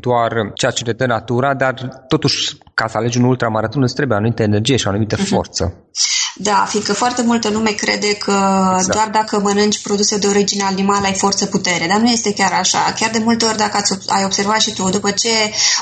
doar 0.00 0.50
ceea 0.54 0.70
ce 0.70 0.84
le 0.84 0.92
dă 0.92 1.06
natura, 1.06 1.54
dar 1.54 2.04
totuși 2.08 2.58
ca 2.74 2.88
să 2.88 2.96
alegi 2.96 3.18
un 3.18 3.24
ultramaraton 3.24 3.82
îți 3.82 3.94
trebuie 3.94 4.16
anumită 4.16 4.42
energie 4.42 4.76
și 4.76 4.86
o 4.86 4.90
anumită 4.90 5.16
uh-huh. 5.16 5.28
forță. 5.28 5.74
Da, 6.34 6.64
fiindcă 6.68 6.92
foarte 6.92 7.22
multă 7.22 7.50
lume 7.50 7.70
crede 7.70 8.14
că 8.14 8.32
exact. 8.76 8.94
doar 8.94 9.08
dacă 9.12 9.40
mănânci 9.40 9.82
produse 9.82 10.18
de 10.18 10.26
origine 10.26 10.62
animală 10.62 11.06
ai 11.06 11.14
forță 11.14 11.46
putere, 11.46 11.86
dar 11.86 11.98
nu 11.98 12.10
este 12.10 12.32
chiar 12.32 12.52
așa. 12.52 12.92
Chiar 12.96 13.10
de 13.10 13.20
multe 13.24 13.44
ori 13.44 13.56
dacă 13.56 13.76
ați, 13.76 13.92
ai 14.06 14.24
observat 14.24 14.60
și 14.60 14.72
tu, 14.72 14.88
după 14.88 15.10
ce 15.10 15.28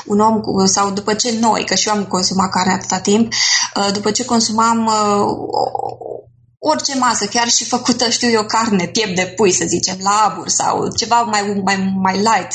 un 0.05 0.19
om 0.19 0.41
sau 0.65 0.91
după 0.91 1.13
ce 1.13 1.37
noi, 1.39 1.65
că 1.65 1.75
și 1.75 1.87
eu 1.87 1.93
am 1.93 2.03
consumat 2.03 2.49
carne 2.49 2.73
atâta 2.73 2.99
timp, 2.99 3.33
uh, 3.75 3.89
după 3.93 4.11
ce 4.11 4.25
consumam 4.25 4.85
uh, 4.85 6.29
orice 6.59 6.95
masă, 6.97 7.25
chiar 7.25 7.49
și 7.49 7.65
făcută, 7.65 8.09
știu 8.09 8.29
eu, 8.29 8.43
carne, 8.43 8.87
piept 8.87 9.15
de 9.15 9.25
pui, 9.25 9.51
să 9.51 9.65
zicem, 9.67 9.97
la 10.01 10.25
abur 10.29 10.49
sau 10.49 10.91
ceva 10.95 11.21
mai, 11.21 11.61
mai, 11.63 11.93
mai 11.95 12.15
light, 12.15 12.51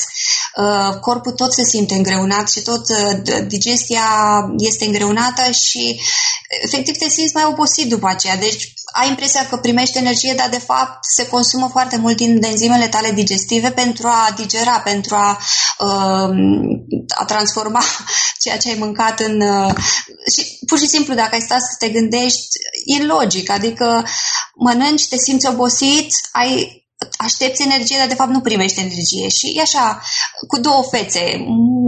uh, 0.55 0.99
corpul 0.99 1.31
tot 1.31 1.53
se 1.53 1.63
simte 1.63 1.95
îngreunat 1.95 2.51
și 2.51 2.61
tot 2.61 2.89
uh, 2.89 3.43
digestia 3.47 4.05
este 4.57 4.85
îngreunată 4.85 5.51
și 5.51 6.01
efectiv 6.63 6.97
te 6.97 7.09
simți 7.09 7.33
mai 7.33 7.45
obosit 7.45 7.89
după 7.89 8.07
aceea. 8.07 8.37
Deci 8.37 8.73
ai 8.95 9.09
impresia 9.09 9.47
că 9.47 9.57
primești 9.57 9.97
energie, 9.97 10.33
dar 10.37 10.49
de 10.49 10.59
fapt 10.59 10.97
se 11.15 11.27
consumă 11.27 11.67
foarte 11.71 11.97
mult 11.97 12.15
din 12.15 12.43
enzimele 12.43 12.87
tale 12.87 13.11
digestive 13.11 13.71
pentru 13.71 14.07
a 14.07 14.33
digera, 14.35 14.79
pentru 14.79 15.15
a, 15.15 15.39
uh, 15.79 16.29
a 17.17 17.25
transforma 17.25 17.83
ceea 18.41 18.57
ce 18.57 18.69
ai 18.69 18.75
mâncat 18.79 19.19
în... 19.19 19.41
Și 20.35 20.59
pur 20.67 20.77
și 20.77 20.87
simplu, 20.87 21.13
dacă 21.13 21.29
ai 21.33 21.41
stat 21.41 21.59
să 21.59 21.75
te 21.79 21.89
gândești, 21.89 22.47
e 22.85 23.03
logic, 23.03 23.49
adică 23.49 24.05
mănânci, 24.55 25.07
te 25.07 25.17
simți 25.17 25.47
obosit, 25.47 26.07
ai 26.31 26.83
aștepți 27.17 27.61
energie, 27.61 27.97
dar 27.97 28.07
de 28.07 28.15
fapt 28.15 28.31
nu 28.31 28.41
primești 28.41 28.79
energie. 28.79 29.29
Și 29.29 29.53
e 29.55 29.61
așa, 29.61 30.01
cu 30.47 30.59
două 30.59 30.83
fețe. 30.91 31.45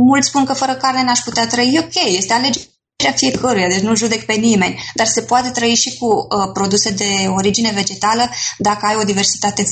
Mulți 0.07 0.27
spun 0.27 0.45
că 0.45 0.53
fără 0.53 0.75
carne 0.75 1.03
n-aș 1.03 1.19
putea 1.19 1.47
trăi. 1.47 1.73
E 1.73 1.79
ok, 1.79 1.95
este 2.05 2.33
alegerea 2.33 2.76
fiecăruia, 3.15 3.67
deci 3.67 3.79
nu 3.79 3.95
judec 3.95 4.25
pe 4.25 4.33
nimeni. 4.33 4.83
Dar 4.93 5.07
se 5.07 5.21
poate 5.21 5.49
trăi 5.49 5.75
și 5.75 5.97
cu 5.97 6.05
uh, 6.05 6.51
produse 6.53 6.89
de 6.89 7.27
origine 7.27 7.71
vegetală 7.71 8.29
dacă 8.57 8.85
ai 8.85 8.95
o 8.95 9.03
diversitate 9.03 9.63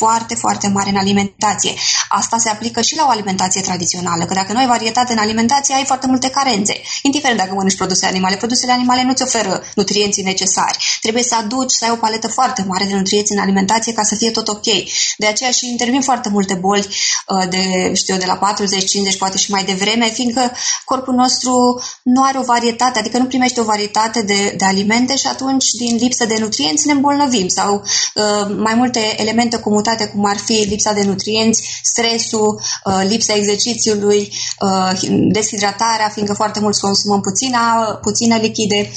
foarte, 0.00 0.34
foarte 0.34 0.68
mare 0.68 0.90
în 0.90 0.96
alimentație. 0.96 1.74
Asta 2.08 2.38
se 2.38 2.48
aplică 2.48 2.80
și 2.80 2.96
la 2.96 3.04
o 3.06 3.10
alimentație 3.10 3.60
tradițională, 3.60 4.24
că 4.24 4.34
dacă 4.34 4.52
nu 4.52 4.58
ai 4.58 4.66
varietate 4.66 5.12
în 5.12 5.18
alimentație, 5.18 5.74
ai 5.74 5.84
foarte 5.84 6.06
multe 6.06 6.28
carențe. 6.30 6.74
Indiferent 7.02 7.38
dacă 7.38 7.54
mănânci 7.54 7.76
produse 7.76 8.06
animale, 8.06 8.36
produsele 8.36 8.72
animale 8.72 9.02
nu-ți 9.02 9.22
oferă 9.22 9.62
nutrienții 9.74 10.22
necesari. 10.22 10.78
Trebuie 11.00 11.22
să 11.22 11.34
aduci, 11.36 11.70
să 11.70 11.84
ai 11.84 11.90
o 11.90 12.02
paletă 12.04 12.28
foarte 12.28 12.64
mare 12.68 12.84
de 12.84 12.94
nutrienți 12.94 13.32
în 13.32 13.38
alimentație 13.38 13.92
ca 13.92 14.02
să 14.02 14.14
fie 14.14 14.30
tot 14.30 14.48
ok. 14.48 14.68
De 15.16 15.26
aceea 15.26 15.50
și 15.50 15.68
intervin 15.68 16.00
foarte 16.00 16.28
multe 16.28 16.54
boli 16.54 16.86
uh, 16.86 17.48
de, 17.48 17.92
știu, 17.94 18.16
de 18.16 18.26
la 18.26 18.36
40, 18.36 18.90
50, 18.90 19.18
poate 19.18 19.36
și 19.38 19.50
mai 19.50 19.64
devreme, 19.64 20.06
fiindcă 20.06 20.52
corpul 20.84 21.14
nostru 21.14 21.82
nu 22.02 22.22
are 22.22 22.38
o 22.38 22.42
varietate, 22.42 22.98
adică 22.98 23.18
nu 23.18 23.24
primește 23.24 23.60
o 23.60 23.64
varietate 23.64 24.22
de, 24.22 24.54
de 24.56 24.64
alimente 24.64 25.16
și 25.16 25.26
atunci, 25.26 25.66
din 25.70 25.96
lipsă 25.96 26.24
de 26.24 26.36
nutrienți, 26.38 26.86
ne 26.86 26.92
îmbolnăvim 26.92 27.48
sau 27.48 27.72
uh, 27.74 28.56
mai 28.56 28.74
multe 28.74 29.00
elemente 29.20 29.58
comutate 29.58 29.88
sănătate, 29.90 30.16
cum 30.16 30.24
ar 30.24 30.36
fi 30.36 30.52
lipsa 30.52 30.92
de 30.92 31.02
nutrienți, 31.04 31.80
stresul, 31.82 32.60
uh, 32.84 33.02
lipsa 33.08 33.34
exercițiului, 33.34 34.32
uh, 34.60 35.00
deshidratarea, 35.32 36.08
fiindcă 36.08 36.34
foarte 36.34 36.60
mulți 36.60 36.80
consumăm 36.80 37.20
puțina, 37.20 37.98
puține 38.02 38.36
lichide. 38.36 38.90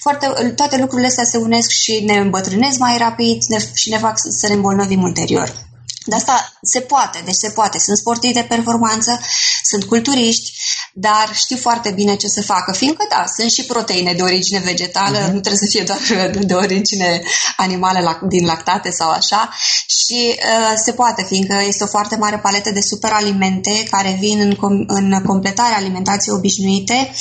Foarte, 0.00 0.26
toate 0.56 0.78
lucrurile 0.78 1.08
astea 1.08 1.24
se 1.24 1.36
unesc 1.36 1.70
și 1.70 2.02
ne 2.04 2.16
îmbătrânesc 2.16 2.78
mai 2.78 2.98
rapid 2.98 3.42
ne, 3.48 3.58
și 3.74 3.90
ne 3.90 3.98
fac 3.98 4.18
să 4.18 4.46
ne 4.48 4.54
îmbolnăvim 4.54 5.02
ulterior. 5.02 5.69
De 6.10 6.16
asta 6.16 6.52
se 6.62 6.80
poate, 6.80 7.18
deci 7.24 7.34
se 7.34 7.50
poate. 7.50 7.78
Sunt 7.78 7.96
sportivi 7.96 8.32
de 8.32 8.46
performanță, 8.48 9.20
sunt 9.62 9.84
culturiști, 9.84 10.52
dar 10.92 11.30
știu 11.34 11.56
foarte 11.56 11.90
bine 11.90 12.16
ce 12.16 12.26
să 12.26 12.42
facă, 12.42 12.72
fiindcă, 12.72 13.06
da, 13.10 13.24
sunt 13.36 13.50
și 13.50 13.64
proteine 13.64 14.12
de 14.12 14.22
origine 14.22 14.58
vegetală, 14.58 15.18
uh-huh. 15.18 15.32
nu 15.32 15.40
trebuie 15.40 15.64
să 15.66 15.70
fie 15.70 15.82
doar 15.82 16.00
de 16.50 16.54
origine 16.54 17.22
animală 17.56 18.20
din 18.28 18.46
lactate 18.46 18.90
sau 18.90 19.10
așa 19.10 19.50
și 19.86 20.20
uh, 20.36 20.72
se 20.84 20.92
poate, 20.92 21.24
fiindcă 21.28 21.62
este 21.66 21.84
o 21.84 21.86
foarte 21.86 22.16
mare 22.16 22.38
paletă 22.38 22.70
de 22.70 22.80
superalimente 22.80 23.86
care 23.90 24.16
vin 24.20 24.40
în, 24.40 24.54
com- 24.54 24.86
în 24.86 25.22
completarea 25.26 25.76
alimentației 25.76 26.34
obișnuite, 26.34 27.12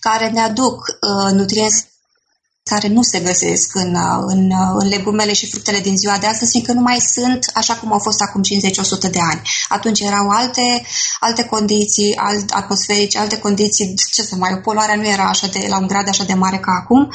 care 0.00 0.28
ne 0.28 0.40
aduc 0.40 0.76
uh, 0.76 1.32
nutrienți 1.32 1.91
care 2.70 2.88
nu 2.88 3.02
se 3.02 3.20
găsesc 3.20 3.74
în, 3.74 3.96
în, 4.26 4.52
în 4.78 4.88
legumele 4.88 5.32
și 5.32 5.50
fructele 5.50 5.78
din 5.78 5.96
ziua 5.96 6.18
de 6.18 6.26
astăzi, 6.26 6.50
fiindcă 6.50 6.72
nu 6.72 6.80
mai 6.80 6.98
sunt 7.00 7.50
așa 7.54 7.74
cum 7.74 7.92
au 7.92 7.98
fost 7.98 8.20
acum 8.20 8.40
50-100 9.08 9.10
de 9.10 9.18
ani. 9.30 9.42
Atunci 9.68 10.00
erau 10.00 10.28
alte, 10.28 10.82
alte 11.20 11.44
condiții 11.44 12.16
alt, 12.16 12.50
atmosferice, 12.50 13.18
alte 13.18 13.38
condiții, 13.38 13.94
ce 14.12 14.22
să 14.22 14.34
mai, 14.36 14.58
poluarea 14.58 14.94
nu 14.94 15.06
era 15.06 15.24
așa 15.24 15.46
de, 15.46 15.66
la 15.68 15.78
un 15.78 15.86
grad 15.86 16.08
așa 16.08 16.24
de 16.24 16.34
mare 16.34 16.58
ca 16.58 16.72
acum 16.82 17.10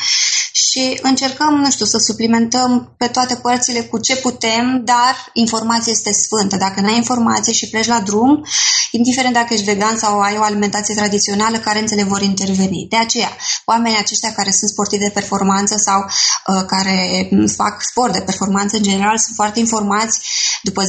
și 0.52 1.00
încercăm, 1.02 1.54
nu 1.54 1.72
știu, 1.72 1.86
să 1.86 1.98
suplimentăm 1.98 2.94
pe 2.98 3.08
toate 3.08 3.36
părțile 3.36 3.82
cu 3.82 4.00
ce 4.00 4.16
putem, 4.16 4.82
dar 4.84 5.30
informația 5.34 5.92
este 5.92 6.12
sfântă. 6.14 6.56
Dacă 6.58 6.82
nu 6.82 6.88
ai 6.88 6.96
informație 6.96 7.54
și 7.54 7.70
pleci 7.70 7.88
la 7.88 8.00
drum, 8.00 8.46
indiferent 8.92 9.34
dacă 9.34 9.54
ești 9.54 9.66
vegan 9.66 9.98
sau 9.98 10.20
ai 10.20 10.38
o 10.38 10.44
alimentație 10.44 10.96
tradițională, 10.96 11.58
carențele 11.58 12.04
vor 12.04 12.22
interveni. 12.22 12.88
De 12.90 12.96
aceea, 12.98 13.32
oamenii 13.66 13.98
aceștia 13.98 14.32
care 14.32 14.52
sunt 14.52 14.70
sportivi 14.70 15.04
de 15.04 15.10
performanță 15.10 15.37
sau 15.78 16.06
uh, 16.06 16.64
care 16.68 17.30
fac 17.56 17.82
sport 17.82 18.14
de 18.14 18.22
performanță 18.22 18.76
în 18.76 18.84
general 18.84 19.18
sunt 19.18 19.36
foarte 19.36 19.60
informați 19.60 20.20
după 20.64 20.84
10-15 20.84 20.88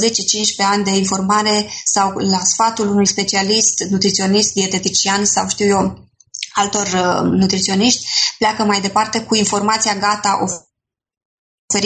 ani 0.57 0.85
de 0.85 0.90
informare 0.90 1.71
sau 1.85 2.12
la 2.17 2.38
sfatul 2.38 2.88
unui 2.88 3.07
specialist, 3.07 3.85
nutriționist, 3.90 4.52
dietetician 4.52 5.25
sau 5.25 5.49
știu 5.49 5.67
eu, 5.67 6.09
altor 6.52 6.87
uh, 6.87 7.31
nutriționiști, 7.31 8.07
pleacă 8.38 8.64
mai 8.64 8.81
departe 8.81 9.21
cu 9.21 9.35
informația 9.35 9.95
gata 9.95 10.38
oferită, 10.43 10.67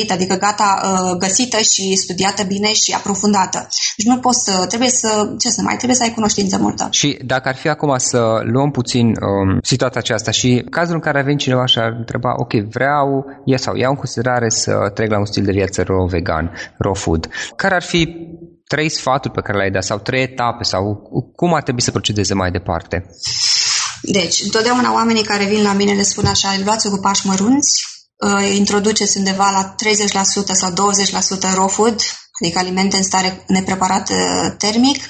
adică 0.09 0.35
gata 0.35 0.81
uh, 0.85 1.17
găsită 1.19 1.57
și 1.57 1.97
studiată 1.97 2.43
bine 2.43 2.73
și 2.73 2.93
aprofundată. 2.93 3.69
Deci 3.97 4.07
nu 4.07 4.19
poți 4.19 4.45
să, 4.45 4.67
trebuie 4.67 4.89
să, 4.89 5.35
ce 5.39 5.49
să 5.49 5.63
mai, 5.63 5.77
trebuie 5.77 5.97
să 5.97 6.03
ai 6.03 6.15
cunoștință 6.15 6.59
multă. 6.59 6.89
Și 6.91 7.19
dacă 7.25 7.49
ar 7.49 7.57
fi 7.57 7.69
acum 7.69 7.95
să 7.99 8.41
luăm 8.43 8.71
puțin 8.71 9.07
um, 9.07 9.59
situația 9.63 10.01
aceasta 10.01 10.31
și 10.31 10.65
cazul 10.71 10.95
în 10.95 11.01
care 11.01 11.19
avem 11.21 11.37
cineva 11.37 11.67
și 11.67 11.79
ar 11.79 11.95
întreba, 11.99 12.35
ok, 12.37 12.53
vreau, 12.53 13.25
ia 13.45 13.57
sau 13.57 13.77
iau 13.77 13.91
în 13.91 13.97
considerare 13.97 14.49
să 14.49 14.91
trec 14.95 15.11
la 15.11 15.19
un 15.19 15.27
stil 15.27 15.45
de 15.45 15.53
viață 15.53 15.83
raw 15.83 16.07
vegan, 16.07 16.53
raw 16.79 16.95
food, 16.95 17.29
care 17.57 17.75
ar 17.75 17.83
fi 17.83 18.09
trei 18.67 18.89
sfaturi 18.89 19.35
pe 19.35 19.41
care 19.41 19.57
le-ai 19.57 19.71
dat 19.71 19.85
sau 19.85 19.99
trei 19.99 20.23
etape 20.23 20.65
sau 20.65 20.83
cum 21.35 21.55
ar 21.55 21.63
trebui 21.63 21.83
să 21.83 21.91
procedeze 21.91 22.35
mai 22.35 22.51
departe? 22.51 23.05
Deci, 24.03 24.41
întotdeauna 24.43 24.93
oamenii 24.93 25.23
care 25.23 25.45
vin 25.45 25.63
la 25.63 25.73
mine 25.73 25.93
le 25.93 26.03
spun 26.03 26.27
așa, 26.27 26.49
luați-o 26.65 26.91
cu 26.91 26.99
pași 26.99 27.27
mărunți, 27.27 27.71
uh, 27.87 27.92
introduceți 28.55 29.17
undeva 29.17 29.51
la 29.51 29.75
30% 29.75 30.53
sau 30.53 30.71
20% 30.71 31.55
raw 31.55 31.69
food, 31.69 32.01
adică 32.41 32.59
alimente 32.59 32.97
în 32.97 33.03
stare 33.03 33.45
nepreparat 33.47 34.11
termic 34.59 35.03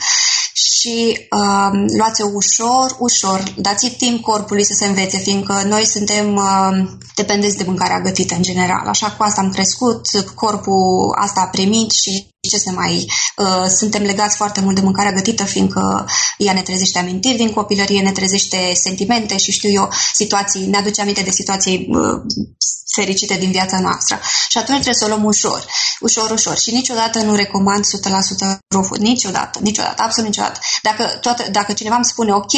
și 0.53 1.27
uh, 1.31 1.71
luați-o 1.97 2.31
ușor, 2.33 2.97
ușor, 2.99 3.43
dați 3.57 3.91
timp 3.91 4.21
corpului 4.21 4.65
să 4.65 4.73
se 4.73 4.87
învețe, 4.87 5.19
fiindcă 5.19 5.63
noi 5.67 5.85
suntem 5.85 6.35
uh, 6.35 6.89
dependenți 7.15 7.57
de 7.57 7.65
mâncarea 7.67 8.01
gătită 8.01 8.35
în 8.35 8.43
general. 8.43 8.87
Așa 8.87 9.11
cu 9.11 9.23
asta 9.23 9.41
am 9.41 9.51
crescut, 9.51 10.07
corpul 10.35 11.17
asta 11.19 11.41
a 11.41 11.49
primit 11.49 11.91
și 11.91 12.32
ce 12.49 12.59
se 12.59 12.71
mai... 12.71 13.13
Uh, 13.37 13.67
suntem 13.77 14.03
legați 14.03 14.37
foarte 14.37 14.61
mult 14.61 14.75
de 14.75 14.81
mâncarea 14.81 15.13
gătită, 15.13 15.45
fiindcă 15.45 16.07
ea 16.37 16.53
ne 16.53 16.63
trezește 16.63 16.99
amintiri 16.99 17.37
din 17.37 17.53
copilărie, 17.53 18.03
ne 18.03 18.13
trezește 18.13 18.73
sentimente 18.75 19.37
și 19.37 19.53
știu 19.53 19.71
eu, 19.71 19.89
situații, 20.13 20.67
ne 20.67 20.77
aduce 20.77 21.01
aminte 21.01 21.23
de 21.23 21.31
situații 21.31 21.87
uh, 21.91 22.21
fericite 22.95 23.35
din 23.35 23.51
viața 23.51 23.81
noastră. 23.81 24.21
Și 24.49 24.59
atunci 24.59 24.81
trebuie 24.81 24.95
să 24.95 25.05
o 25.05 25.09
luăm 25.09 25.25
ușor, 25.25 25.67
ușor, 26.01 26.31
ușor. 26.31 26.59
Și 26.59 26.71
niciodată 26.71 27.19
nu 27.19 27.35
recomand 27.35 27.85
100% 27.85 27.89
raw 28.69 28.83
food. 28.83 29.01
Niciodată, 29.01 29.59
niciodată, 29.63 30.03
absolut 30.03 30.29
niciodată. 30.29 30.61
Dacă, 30.83 31.05
toată, 31.05 31.51
dacă 31.51 31.73
cineva 31.73 31.95
îmi 31.95 32.05
spune, 32.05 32.33
ok, 32.33 32.53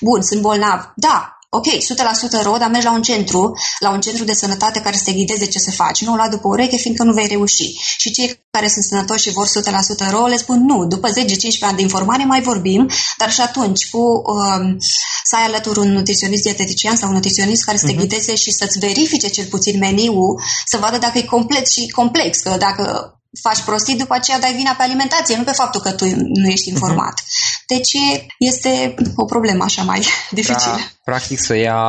bun, 0.00 0.22
sunt 0.22 0.40
bolnav, 0.40 0.92
da, 0.96 1.37
ok, 1.50 1.66
100% 1.66 2.42
rău, 2.42 2.58
dar 2.58 2.70
mergi 2.70 2.86
la 2.86 2.92
un 2.92 3.02
centru, 3.02 3.58
la 3.78 3.90
un 3.90 4.00
centru 4.00 4.24
de 4.24 4.32
sănătate 4.32 4.80
care 4.80 4.96
să 4.96 5.02
te 5.04 5.12
ghideze 5.12 5.46
ce 5.46 5.58
să 5.58 5.70
faci. 5.70 6.02
Nu 6.02 6.12
o 6.12 6.14
lua 6.14 6.28
după 6.28 6.48
ureche, 6.48 6.76
fiindcă 6.76 7.02
nu 7.02 7.12
vei 7.12 7.26
reuși. 7.26 7.72
Și 7.96 8.10
cei 8.10 8.40
care 8.50 8.68
sunt 8.68 8.84
sănătoși 8.84 9.22
și 9.22 9.32
vor 9.32 9.46
100% 9.46 10.10
rău, 10.10 10.26
le 10.26 10.36
spun 10.36 10.64
nu, 10.64 10.86
după 10.86 11.08
10-15 11.08 11.12
ani 11.60 11.76
de 11.76 11.82
informare 11.82 12.24
mai 12.24 12.42
vorbim, 12.42 12.90
dar 13.18 13.32
și 13.32 13.40
atunci 13.40 13.90
cu 13.90 13.98
um, 13.98 14.76
să 15.24 15.36
ai 15.36 15.44
alături 15.44 15.78
un 15.78 15.92
nutriționist 15.92 16.42
dietetician 16.42 16.96
sau 16.96 17.08
un 17.08 17.14
nutriționist 17.14 17.64
care 17.64 17.76
să 17.76 17.86
te 17.86 17.92
uh-huh. 17.92 17.96
ghideze 17.96 18.34
și 18.34 18.50
să-ți 18.50 18.78
verifice 18.78 19.28
cel 19.28 19.44
puțin 19.44 19.78
meniul, 19.78 20.42
să 20.66 20.78
vadă 20.78 20.98
dacă 20.98 21.18
e 21.18 21.22
complet 21.22 21.68
și 21.68 21.88
complex, 21.88 22.38
că 22.38 22.56
dacă 22.58 23.12
faci 23.42 23.60
prostii, 23.60 23.96
după 23.96 24.14
aceea 24.14 24.38
dai 24.38 24.54
vina 24.54 24.72
pe 24.72 24.82
alimentație, 24.82 25.36
nu 25.36 25.44
pe 25.44 25.52
faptul 25.52 25.80
că 25.80 25.90
tu 25.92 26.04
nu 26.14 26.48
ești 26.48 26.68
informat. 26.68 27.20
Uh-huh. 27.20 27.48
Deci 27.66 27.92
este 28.38 28.94
o 29.16 29.24
problemă 29.24 29.64
așa 29.64 29.82
mai 29.82 30.06
dificilă. 30.30 30.76
Da, 30.76 30.97
practic 31.08 31.38
să 31.40 31.56
ia 31.56 31.80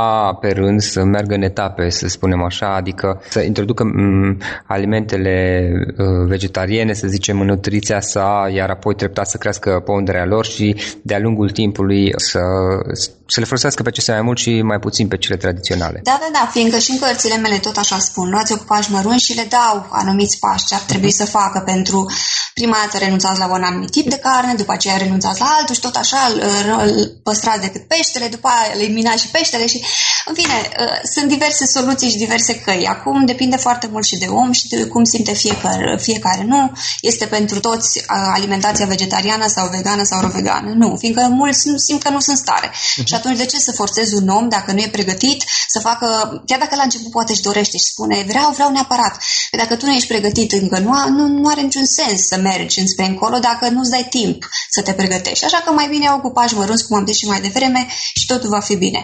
pe 0.42 0.48
rând, 0.48 0.82
să 0.82 1.04
meargă 1.04 1.34
în 1.34 1.42
etape, 1.42 1.90
să 1.90 2.08
spunem 2.08 2.44
așa, 2.44 2.76
adică 2.76 3.22
să 3.30 3.40
introducă 3.40 3.84
m- 3.84 3.94
mm, 3.94 4.42
alimentele 4.68 5.70
uh, 5.98 6.06
vegetariene, 6.28 6.94
să 6.94 7.08
zicem, 7.08 7.40
în 7.40 7.48
nutriția 7.48 8.02
sa, 8.02 8.50
iar 8.54 8.70
apoi 8.70 8.96
treptat 8.96 9.28
să 9.28 9.38
crească 9.38 9.82
ponderea 9.86 10.26
lor 10.26 10.46
și 10.46 10.76
de-a 11.02 11.20
lungul 11.20 11.50
timpului 11.50 12.14
să, 12.16 12.40
să 13.26 13.40
le 13.40 13.46
folosească 13.46 13.84
pe 13.84 13.90
acestea 13.90 14.14
mai 14.14 14.24
mult 14.24 14.38
și 14.38 14.62
mai 14.62 14.80
puțin 14.80 15.08
pe 15.08 15.18
cele 15.18 15.38
tradiționale. 15.38 16.00
Da, 16.04 16.18
da, 16.20 16.30
da, 16.32 16.50
fiindcă 16.52 16.78
și 16.78 16.92
în 16.92 17.00
cărțile 17.00 17.38
mele 17.38 17.58
tot 17.58 17.78
așa 17.78 17.98
spun, 17.98 18.30
luați-o 18.30 18.58
cu 18.58 18.64
pași 18.64 18.92
mărunți 18.92 19.26
și 19.26 19.36
le 19.36 19.48
dau 19.50 19.88
anumiți 19.90 20.40
pași 20.40 20.66
ce 20.66 20.76
ar 20.76 20.82
trebui 20.82 21.10
uh-huh. 21.10 21.22
să 21.22 21.26
facă 21.26 21.60
pentru 21.66 22.06
prima 22.54 22.78
dată 22.84 22.98
renunțați 22.98 23.40
la 23.40 23.48
un 23.52 23.64
anumit 23.64 23.92
tip 23.92 24.10
de 24.10 24.20
carne, 24.28 24.54
după 24.54 24.72
aceea 24.72 24.98
renunțați 24.98 25.40
la 25.40 25.56
altul 25.58 25.76
și 25.76 25.82
tot 25.82 25.96
așa 25.96 26.18
îl 26.86 27.20
păstrați 27.24 27.62
decât 27.62 27.88
peștele, 27.88 28.28
după 28.28 28.48
aia 28.48 28.74
eliminați 28.76 29.09
și 29.16 29.28
peștele 29.28 29.68
și 29.68 29.84
în 30.26 30.34
fine, 30.34 30.70
uh, 30.80 31.00
sunt 31.14 31.28
diverse 31.28 31.66
soluții 31.66 32.10
și 32.10 32.18
diverse 32.18 32.56
căi. 32.56 32.88
Acum 32.88 33.26
depinde 33.26 33.56
foarte 33.56 33.88
mult 33.92 34.06
și 34.06 34.18
de 34.18 34.26
om 34.26 34.52
și 34.52 34.68
de 34.68 34.86
cum 34.86 35.04
simte 35.04 35.34
fiecare. 35.34 35.98
fiecare. 36.02 36.44
Nu 36.44 36.72
este 37.02 37.26
pentru 37.26 37.60
toți 37.60 37.98
uh, 37.98 38.06
alimentația 38.34 38.86
vegetariană 38.86 39.48
sau 39.48 39.70
vegană 39.70 40.04
sau 40.04 40.28
vegană. 40.28 40.74
Nu, 40.76 40.96
fiindcă 41.00 41.28
mulți 41.32 41.68
nu 41.68 41.78
simt 41.78 42.04
că 42.04 42.10
nu 42.10 42.20
sunt 42.20 42.38
stare. 42.38 42.70
Uh-huh. 42.70 43.04
Și 43.04 43.14
atunci 43.14 43.38
de 43.38 43.46
ce 43.46 43.60
să 43.60 43.72
forțezi 43.72 44.14
un 44.14 44.28
om 44.28 44.50
dacă 44.50 44.72
nu 44.72 44.80
e 44.80 44.88
pregătit 44.88 45.44
să 45.68 45.80
facă, 45.80 46.08
chiar 46.46 46.60
dacă 46.60 46.76
la 46.76 46.84
început 46.84 47.12
poate 47.12 47.32
își 47.32 47.42
dorește 47.42 47.78
și 47.78 47.84
spune 47.84 48.24
vreau, 48.28 48.52
vreau 48.52 48.72
neapărat. 48.72 49.18
Că 49.52 49.58
dacă 49.58 49.76
tu 49.76 49.86
nu 49.86 49.94
ești 49.94 50.08
pregătit 50.08 50.52
încă, 50.52 50.80
nu, 50.80 51.10
nu, 51.10 51.28
nu 51.28 51.48
are 51.50 51.62
niciun 51.62 51.86
sens 51.86 52.22
să 52.28 52.38
mergi 52.38 52.80
înspre 52.80 53.06
încolo 53.06 53.40
dacă 53.40 53.70
nu-ți 53.70 53.90
dai 53.90 54.08
timp 54.10 54.50
să 54.70 54.82
te 54.82 54.94
pregătești. 54.94 55.46
Așa 55.46 55.62
că 55.66 55.72
mai 55.72 55.88
bine 55.88 56.08
au 56.08 56.20
cu 56.20 56.30
pași 56.32 56.56
mărunți, 56.56 56.88
cum 56.88 56.98
am 56.98 57.06
zis 57.06 57.18
și 57.18 57.26
mai 57.26 57.42
devreme, 57.42 57.88
și 58.16 58.26
totul 58.26 58.50
va 58.50 58.60
fi 58.60 58.76
bine. 58.76 58.99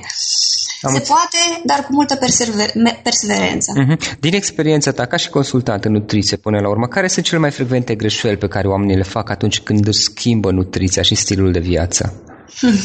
Am 0.82 0.94
Se 0.94 1.00
poate, 1.00 1.38
dar 1.64 1.80
cu 1.86 1.94
multă 1.94 2.16
persever- 2.16 3.02
perseverență. 3.04 3.72
Uh-huh. 3.72 4.20
Din 4.20 4.34
experiența 4.34 4.92
ta, 4.92 5.06
ca 5.06 5.18
și 5.18 5.30
consultant 5.30 5.86
în 5.86 5.92
nutriție 5.92 6.38
până 6.38 6.60
la 6.60 6.70
urmă, 6.70 6.88
care 6.88 7.08
sunt 7.08 7.25
cele 7.25 7.40
mai 7.40 7.52
frecvente 7.52 7.96
greșeli 7.96 8.38
pe 8.38 8.48
care 8.48 8.68
oamenii 8.68 8.96
le 8.96 9.04
fac 9.04 9.30
atunci 9.30 9.60
când 9.60 9.88
își 9.88 10.00
schimbă 10.00 10.52
nutriția 10.52 11.02
și 11.02 11.16
stilul 11.16 11.52
de 11.52 11.60
viață? 11.60 12.22
Hmm. 12.58 12.80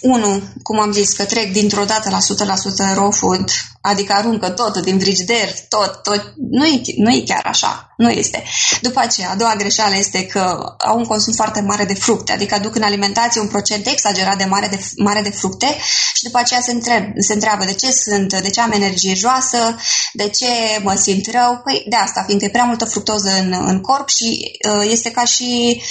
Unu, 0.00 0.42
cum 0.62 0.80
am 0.80 0.92
zis, 0.92 1.12
că 1.12 1.24
trec 1.24 1.52
dintr-o 1.52 1.84
dată 1.84 2.10
la 2.10 2.18
100% 2.92 2.94
raw 2.94 3.10
food, 3.10 3.50
adică 3.80 4.12
aruncă 4.12 4.50
totul 4.50 4.82
din 4.82 4.98
frigider, 4.98 5.54
tot, 5.68 6.02
tot. 6.02 6.32
Nu 6.50 6.66
e, 6.66 6.80
nu 6.96 7.10
e 7.10 7.22
chiar 7.26 7.42
așa, 7.44 7.94
nu 7.96 8.10
este. 8.10 8.42
După 8.80 9.00
aceea, 9.00 9.30
a 9.30 9.34
doua 9.34 9.54
greșeală 9.56 9.96
este 9.96 10.26
că 10.26 10.74
au 10.78 10.98
un 10.98 11.04
consum 11.04 11.32
foarte 11.32 11.60
mare 11.60 11.84
de 11.84 11.94
fructe, 11.94 12.32
adică 12.32 12.54
aduc 12.54 12.74
în 12.74 12.82
alimentație 12.82 13.40
un 13.40 13.48
procent 13.48 13.86
exagerat 13.86 14.38
de 14.38 14.44
mare 14.44 14.66
de, 14.66 14.80
mare 14.96 15.20
de 15.20 15.30
fructe 15.30 15.76
și 16.14 16.22
după 16.22 16.38
aceea 16.38 16.60
se, 16.60 16.72
întreb, 16.72 17.04
se 17.18 17.32
întreabă 17.32 17.64
de 17.64 17.74
ce 17.74 17.90
sunt, 17.92 18.40
de 18.40 18.50
ce 18.50 18.60
am 18.60 18.72
energie 18.72 19.14
joasă, 19.14 19.76
de 20.12 20.28
ce 20.28 20.46
mă 20.82 20.94
simt 20.94 21.30
rău. 21.30 21.60
Păi 21.64 21.84
de 21.88 21.96
asta, 21.96 22.22
fiindcă 22.26 22.46
e 22.46 22.50
prea 22.50 22.64
multă 22.64 22.84
fructoză 22.84 23.30
în, 23.38 23.64
în 23.66 23.80
corp 23.80 24.08
și 24.08 24.58
uh, 24.68 24.90
este 24.90 25.10
ca 25.10 25.24
și 25.24 25.82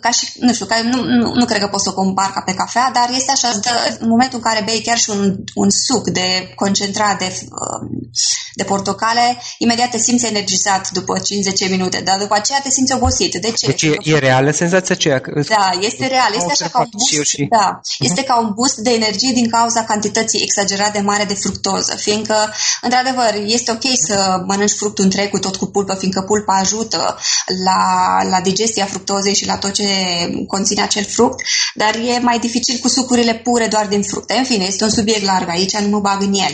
ca 0.00 0.10
și, 0.10 0.32
nu 0.38 0.52
știu, 0.52 0.66
ca, 0.66 0.80
nu, 0.82 1.02
nu, 1.02 1.32
nu 1.34 1.44
cred 1.44 1.60
că 1.60 1.66
pot 1.66 1.80
să 1.80 1.88
o 1.88 1.94
compar 1.94 2.30
ca 2.32 2.40
pe 2.40 2.54
cafea, 2.54 2.90
dar 2.94 3.08
este 3.16 3.30
așa, 3.30 3.58
dă, 3.62 3.96
în 3.98 4.08
momentul 4.08 4.38
în 4.38 4.44
care 4.50 4.64
bei 4.64 4.82
chiar 4.82 4.98
și 4.98 5.10
un, 5.10 5.36
un 5.54 5.70
suc 5.70 6.10
de 6.10 6.52
concentrat 6.54 7.18
de, 7.18 7.38
um, 7.40 8.10
de 8.54 8.64
portocale, 8.64 9.42
imediat 9.58 9.90
te 9.90 9.98
simți 9.98 10.26
energizat 10.26 10.90
după 10.90 11.18
5-10 11.66 11.70
minute, 11.70 12.00
dar 12.04 12.18
după 12.18 12.34
aceea 12.34 12.60
te 12.62 12.70
simți 12.70 12.94
obosit. 12.94 13.34
De 13.34 13.50
ce? 13.50 13.66
Deci 13.66 13.82
e, 13.82 13.96
e 14.02 14.18
reală 14.18 14.50
senzația 14.50 14.94
aceea? 14.94 15.22
Da, 15.48 15.70
este 15.80 16.06
real. 16.06 16.32
Este 16.34 16.52
așa 16.52 16.68
ca 16.68 16.78
un 16.78 16.88
boost, 16.90 17.28
și... 17.28 17.46
da, 17.50 17.80
este 17.98 18.22
ca 18.22 18.38
un 18.38 18.50
boost 18.54 18.76
de 18.76 18.90
energie 18.90 19.32
din 19.32 19.48
cauza 19.48 19.84
cantității 19.84 20.42
exagerat 20.42 20.92
de 20.92 21.00
mare 21.00 21.24
de 21.24 21.34
fructoză, 21.34 21.94
fiindcă, 21.96 22.52
într-adevăr, 22.82 23.32
este 23.46 23.70
ok 23.70 23.84
să 24.06 24.42
mănânci 24.46 24.72
fructul 24.72 25.04
întreg 25.04 25.30
cu 25.30 25.38
tot 25.38 25.56
cu 25.56 25.66
pulpă, 25.66 25.94
fiindcă 25.94 26.20
pulpa 26.20 26.54
ajută 26.54 27.18
la, 27.64 27.82
la 28.30 28.40
digestia 28.40 28.84
fructozei 28.84 29.34
și 29.34 29.46
la 29.46 29.56
tot 29.56 29.72
ce 29.72 29.83
ce 29.84 30.44
conține 30.46 30.82
acel 30.82 31.04
fruct, 31.04 31.40
dar 31.74 31.94
e 31.94 32.18
mai 32.18 32.38
dificil 32.38 32.78
cu 32.78 32.88
sucurile 32.88 33.34
pure 33.34 33.66
doar 33.66 33.86
din 33.86 34.02
fructe. 34.02 34.34
În 34.34 34.44
fine, 34.44 34.64
este 34.64 34.84
un 34.84 34.90
subiect 34.90 35.24
larg 35.24 35.48
aici, 35.48 35.76
nu 35.76 35.88
mă 35.88 36.00
bag 36.00 36.22
în 36.22 36.34
el. 36.34 36.52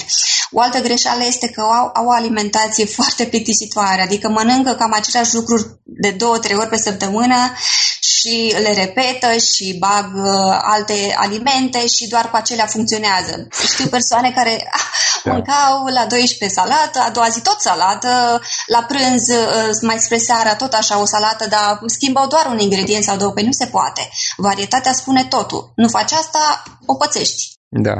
O 0.51 0.61
altă 0.61 0.81
greșeală 0.81 1.25
este 1.27 1.49
că 1.49 1.61
au, 1.61 1.91
au 1.95 2.07
o 2.07 2.13
alimentație 2.13 2.85
foarte 2.97 3.25
plictisitoare, 3.25 4.03
adică 4.03 4.29
mănâncă 4.29 4.73
cam 4.73 4.93
aceleași 4.93 5.35
lucruri 5.35 5.67
de 5.85 6.11
două, 6.11 6.39
trei 6.39 6.57
ori 6.57 6.69
pe 6.69 6.77
săptămână 6.77 7.53
și 8.01 8.55
le 8.63 8.73
repetă 8.73 9.37
și 9.37 9.77
bag 9.79 10.11
uh, 10.15 10.59
alte 10.63 11.15
alimente 11.17 11.87
și 11.87 12.09
doar 12.09 12.31
cu 12.31 12.37
acelea 12.37 12.67
funcționează. 12.67 13.49
Știu 13.73 13.87
persoane 13.87 14.33
care 14.35 14.55
ah, 14.79 14.81
da. 15.25 15.33
mâncau 15.33 15.87
la 15.87 16.07
12 16.07 16.59
salată, 16.59 16.99
a 17.07 17.11
doua 17.11 17.29
zi 17.29 17.41
tot 17.41 17.61
salată, 17.61 18.41
la 18.67 18.83
prânz 18.83 19.29
uh, 19.29 19.69
mai 19.83 19.99
spre 19.99 20.19
seara 20.19 20.55
tot 20.55 20.73
așa 20.73 21.01
o 21.01 21.07
salată, 21.07 21.47
dar 21.49 21.81
schimbau 21.87 22.27
doar 22.27 22.47
un 22.47 22.59
ingredient 22.59 23.05
sau 23.05 23.17
două, 23.21 23.33
pe 23.33 23.41
păi 23.41 23.49
nu 23.51 23.53
se 23.53 23.67
poate. 23.67 24.03
Varietatea 24.37 24.93
spune 24.93 25.25
totul. 25.25 25.73
Nu 25.77 25.89
faci 25.89 26.13
asta, 26.13 26.63
o 26.87 26.95
pățești. 26.95 27.60
Da. 27.73 27.95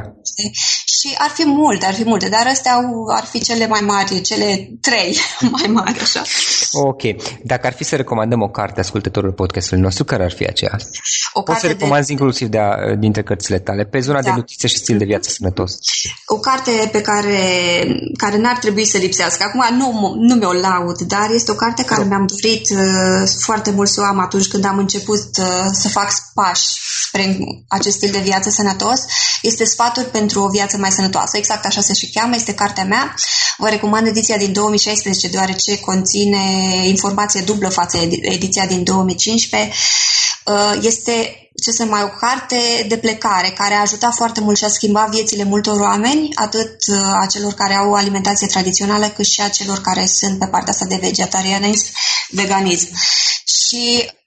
Și 0.85 1.15
ar 1.17 1.29
fi 1.29 1.45
multe, 1.45 1.85
ar 1.85 1.93
fi 1.93 2.03
multe, 2.03 2.29
dar 2.29 2.47
astea 2.47 2.79
ar 3.07 3.23
fi 3.23 3.39
cele 3.39 3.67
mai 3.67 3.79
mari, 3.81 4.21
cele 4.21 4.69
trei 4.81 5.17
mai 5.55 5.67
mari, 5.67 5.99
așa. 5.99 6.21
Ok. 6.71 7.01
Dacă 7.43 7.67
ar 7.67 7.73
fi 7.73 7.83
să 7.83 7.95
recomandăm 7.95 8.41
o 8.41 8.49
carte 8.49 8.79
ascultătorul 8.79 9.31
podcastului 9.31 9.83
nostru, 9.83 10.03
care 10.03 10.23
ar 10.23 10.31
fi 10.31 10.45
aceea? 10.45 10.77
O 11.33 11.41
Poți 11.41 11.59
să 11.59 11.67
recomanzi 11.67 12.05
de... 12.07 12.11
inclusiv 12.11 12.47
de 12.47 12.57
a, 12.57 12.95
dintre 12.95 13.23
cărțile 13.23 13.59
tale, 13.59 13.83
pe 13.85 13.99
zona 13.99 14.21
da. 14.21 14.29
de 14.29 14.35
nutriție 14.35 14.67
și 14.67 14.77
stil 14.77 14.97
de 14.97 15.05
viață 15.05 15.29
sănătos. 15.29 15.77
O 16.25 16.39
carte 16.39 16.89
pe 16.91 17.01
care, 17.01 17.37
care 18.17 18.37
n-ar 18.37 18.57
trebui 18.57 18.85
să 18.85 18.97
lipsească. 18.97 19.43
Acum 19.43 19.77
nu, 19.77 20.15
nu 20.17 20.35
mi-o 20.35 20.53
laud, 20.53 20.99
dar 20.99 21.29
este 21.33 21.51
o 21.51 21.55
carte 21.55 21.83
care 21.83 22.03
mi-am 22.03 22.25
dorit 22.25 22.69
uh, 22.69 23.27
foarte 23.39 23.71
mult 23.71 23.89
să 23.89 24.01
o 24.01 24.03
am 24.03 24.19
atunci 24.19 24.47
când 24.47 24.65
am 24.65 24.77
început 24.77 25.37
uh, 25.39 25.69
să 25.71 25.89
fac 25.89 26.11
pași 26.33 26.79
spre 27.07 27.37
acest 27.67 27.95
stil 27.95 28.11
de 28.11 28.19
viață 28.19 28.49
sănătos. 28.49 28.99
Este 29.41 29.65
Sfaturi 29.65 30.09
pentru 30.09 30.41
o 30.41 30.49
viață 30.49 30.77
mai 30.77 30.91
sănătoasă. 30.91 31.37
Exact 31.37 31.65
așa 31.65 31.81
se 31.81 31.93
și 31.93 32.09
cheamă, 32.09 32.35
este 32.35 32.53
cartea 32.53 32.83
mea. 32.83 33.15
Vă 33.57 33.69
recomand 33.69 34.07
ediția 34.07 34.37
din 34.37 34.53
2016, 34.53 35.27
deoarece 35.27 35.79
conține 35.79 36.41
informație 36.83 37.41
dublă 37.41 37.69
față 37.69 37.97
de 37.97 38.19
ediția 38.21 38.65
din 38.65 38.83
2015. 38.83 39.71
Uh, 40.45 40.77
este 40.81 41.35
ce 41.63 41.71
să 41.71 41.85
mai 41.85 42.03
o 42.03 42.07
carte 42.07 42.85
de 42.87 42.97
plecare 42.97 43.49
care 43.49 43.73
a 43.73 43.81
ajutat 43.81 44.13
foarte 44.13 44.39
mult 44.39 44.57
și 44.57 44.63
a 44.63 44.69
schimbat 44.69 45.09
viețile 45.09 45.43
multor 45.43 45.79
oameni, 45.79 46.29
atât 46.35 46.75
uh, 46.87 47.21
a 47.21 47.25
celor 47.25 47.53
care 47.53 47.73
au 47.73 47.89
o 47.89 47.95
alimentație 47.95 48.47
tradițională, 48.47 49.07
cât 49.07 49.25
și 49.25 49.41
a 49.41 49.49
celor 49.49 49.81
care 49.81 50.05
sunt 50.05 50.39
pe 50.39 50.45
partea 50.45 50.73
asta 50.73 50.85
de 50.85 50.99
vegetarianism, 51.01 51.85
veganism. 52.29 52.87
Și 53.45 54.01
um, 54.01 54.20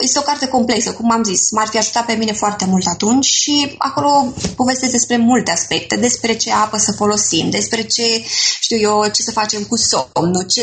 este 0.00 0.18
o 0.18 0.22
carte 0.22 0.46
complexă, 0.48 0.92
cum 0.92 1.10
am 1.10 1.24
zis. 1.24 1.50
M-ar 1.50 1.68
fi 1.68 1.78
ajutat 1.78 2.04
pe 2.06 2.12
mine 2.12 2.32
foarte 2.32 2.64
mult 2.64 2.86
atunci 2.86 3.24
și 3.24 3.74
acolo 3.78 4.32
povestesc 4.56 4.92
despre 4.92 5.16
multe 5.16 5.50
aspecte, 5.50 5.96
despre 5.96 6.36
ce 6.36 6.52
apă 6.52 6.78
să 6.78 6.92
folosim, 6.92 7.50
despre 7.50 7.82
ce, 7.82 8.24
știu 8.60 8.76
eu, 8.76 9.08
ce 9.12 9.22
să 9.22 9.30
facem 9.30 9.62
cu 9.62 9.76
somnul, 9.76 10.46
ce 10.48 10.62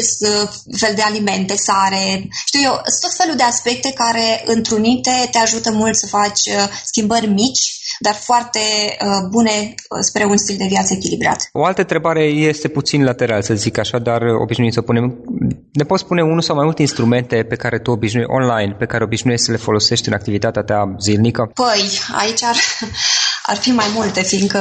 fel 0.78 0.94
de 0.96 1.02
alimente, 1.02 1.56
sare, 1.56 2.28
știu 2.46 2.60
eu, 2.62 2.82
tot 3.02 3.14
felul 3.14 3.36
de 3.36 3.44
aspecte 3.44 3.92
care 3.92 4.44
întrunite 4.46 5.28
te 5.32 5.38
ajută 5.38 5.72
mult 5.72 5.96
să 5.96 6.08
faci 6.08 6.40
uh, 6.46 6.68
schimbări 6.86 7.28
mici 7.28 7.81
dar 8.02 8.14
foarte 8.14 8.60
uh, 8.60 9.28
bune 9.30 9.52
uh, 9.52 9.98
spre 10.00 10.24
un 10.26 10.38
stil 10.38 10.56
de 10.58 10.66
viață 10.68 10.94
echilibrat. 10.94 11.50
O 11.54 11.66
altă 11.66 11.82
întrebare 11.82 12.24
este 12.24 12.68
puțin 12.68 13.04
lateral, 13.04 13.42
să 13.42 13.54
zic 13.54 13.78
așa, 13.78 13.98
dar 14.00 14.22
obișnuit 14.22 14.74
să 14.74 14.82
punem. 14.82 15.04
Ne 15.72 15.84
poți 15.84 16.04
spune 16.04 16.22
unul 16.22 16.42
sau 16.42 16.56
mai 16.56 16.66
multe 16.66 16.82
instrumente 16.82 17.46
pe 17.50 17.56
care 17.56 17.80
tu 17.80 17.92
obișnui 17.92 18.24
online, 18.28 18.76
pe 18.80 18.86
care 18.86 19.04
obișnuiești 19.04 19.46
să 19.46 19.52
le 19.52 19.58
folosești 19.58 20.08
în 20.08 20.14
activitatea 20.14 20.62
ta 20.62 20.96
zilnică? 21.00 21.52
Păi, 21.54 21.90
aici 22.22 22.44
ar, 22.44 22.56
ar 23.52 23.58
fi 23.58 23.72
mai 23.72 23.92
multe, 23.94 24.22
fiindcă 24.22 24.60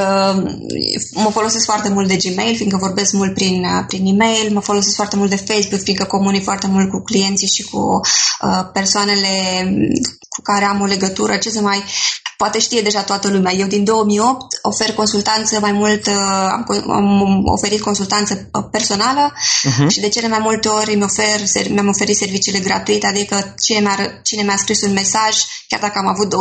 mă 1.13 1.29
folosesc 1.29 1.65
foarte 1.65 1.89
mult 1.89 2.07
de 2.07 2.15
Gmail, 2.15 2.55
fiindcă 2.55 2.77
vorbesc 2.77 3.13
mult 3.13 3.33
prin, 3.33 3.65
prin 3.87 4.05
e-mail, 4.05 4.53
mă 4.53 4.59
folosesc 4.59 4.95
foarte 4.95 5.15
mult 5.15 5.29
de 5.29 5.35
Facebook, 5.35 5.81
fiindcă 5.81 6.05
comunic 6.05 6.43
foarte 6.43 6.67
mult 6.67 6.89
cu 6.89 7.03
clienții 7.03 7.47
și 7.47 7.63
cu 7.63 7.99
uh, 8.41 8.69
persoanele 8.73 9.27
cu 10.29 10.41
care 10.41 10.65
am 10.65 10.81
o 10.81 10.85
legătură, 10.85 11.37
ce 11.37 11.49
să 11.49 11.61
mai 11.61 11.83
poate 12.41 12.59
știe 12.59 12.81
deja 12.81 13.01
toată 13.01 13.27
lumea. 13.29 13.53
Eu 13.53 13.67
din 13.67 13.83
2008 13.83 14.59
ofer 14.61 14.93
consultanță 14.93 15.59
mai 15.59 15.71
mult, 15.71 16.07
uh, 16.07 16.13
am, 16.51 16.65
am 16.89 17.41
oferit 17.45 17.81
consultanță 17.81 18.33
uh, 18.33 18.63
personală 18.71 19.33
uh-huh. 19.33 19.87
și 19.87 19.99
de 19.99 20.09
cele 20.09 20.27
mai 20.27 20.39
multe 20.41 20.67
ori 20.67 20.95
mi 20.95 21.03
ofer, 21.03 21.39
mi-am 21.69 21.87
oferit 21.87 22.17
serviciile 22.17 22.59
gratuite, 22.59 23.07
adică 23.07 23.55
cine 23.63 23.79
mi-a, 23.79 24.19
cine 24.23 24.41
mi-a 24.43 24.57
scris 24.57 24.81
un 24.81 24.91
mesaj, 24.91 25.33
chiar 25.67 25.79
dacă 25.79 25.97
am 25.97 26.07
avut 26.07 26.33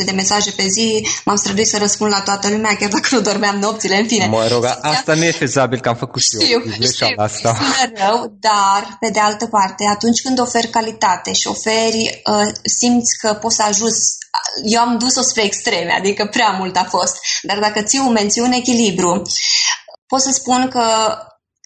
200-300 0.00 0.04
de 0.04 0.10
mesaje 0.10 0.50
pe 0.50 0.66
zi, 0.68 1.06
m-am 1.24 1.36
străduit 1.36 1.68
să 1.68 1.78
răspund 1.78 1.93
la 1.98 2.20
toată 2.20 2.48
lumea, 2.48 2.76
chiar 2.76 2.88
dacă 2.88 3.08
nu 3.10 3.20
dormeam 3.20 3.58
nopțile, 3.58 3.96
în 3.96 4.06
fine. 4.06 4.26
Mă 4.26 4.46
rog, 4.50 4.64
asta 4.80 5.14
nu 5.14 5.24
e 5.24 5.30
fezabil, 5.30 5.80
că 5.80 5.88
am 5.88 5.96
făcut 5.96 6.22
știu, 6.22 6.40
și 6.40 6.52
eu. 6.52 6.60
Știu, 6.92 7.06
asta. 7.16 7.56
rău, 7.94 8.36
dar, 8.40 8.96
pe 9.00 9.10
de 9.12 9.20
altă 9.20 9.46
parte, 9.46 9.84
atunci 9.90 10.22
când 10.22 10.40
oferi 10.40 10.68
calitate 10.68 11.32
și 11.32 11.46
oferi, 11.46 12.22
uh, 12.32 12.52
simți 12.64 13.18
că 13.20 13.32
poți 13.32 13.56
să 13.56 13.62
ajuți 13.62 14.22
eu 14.62 14.80
am 14.80 14.98
dus-o 14.98 15.22
spre 15.22 15.44
extreme, 15.44 15.92
adică 15.92 16.26
prea 16.26 16.50
mult 16.58 16.76
a 16.76 16.86
fost. 16.88 17.18
Dar 17.42 17.58
dacă 17.58 17.82
ții 17.82 17.98
un 17.98 18.12
menții 18.12 18.40
un 18.40 18.52
echilibru, 18.52 19.22
pot 20.06 20.20
să 20.20 20.30
spun 20.30 20.68
că 20.68 20.82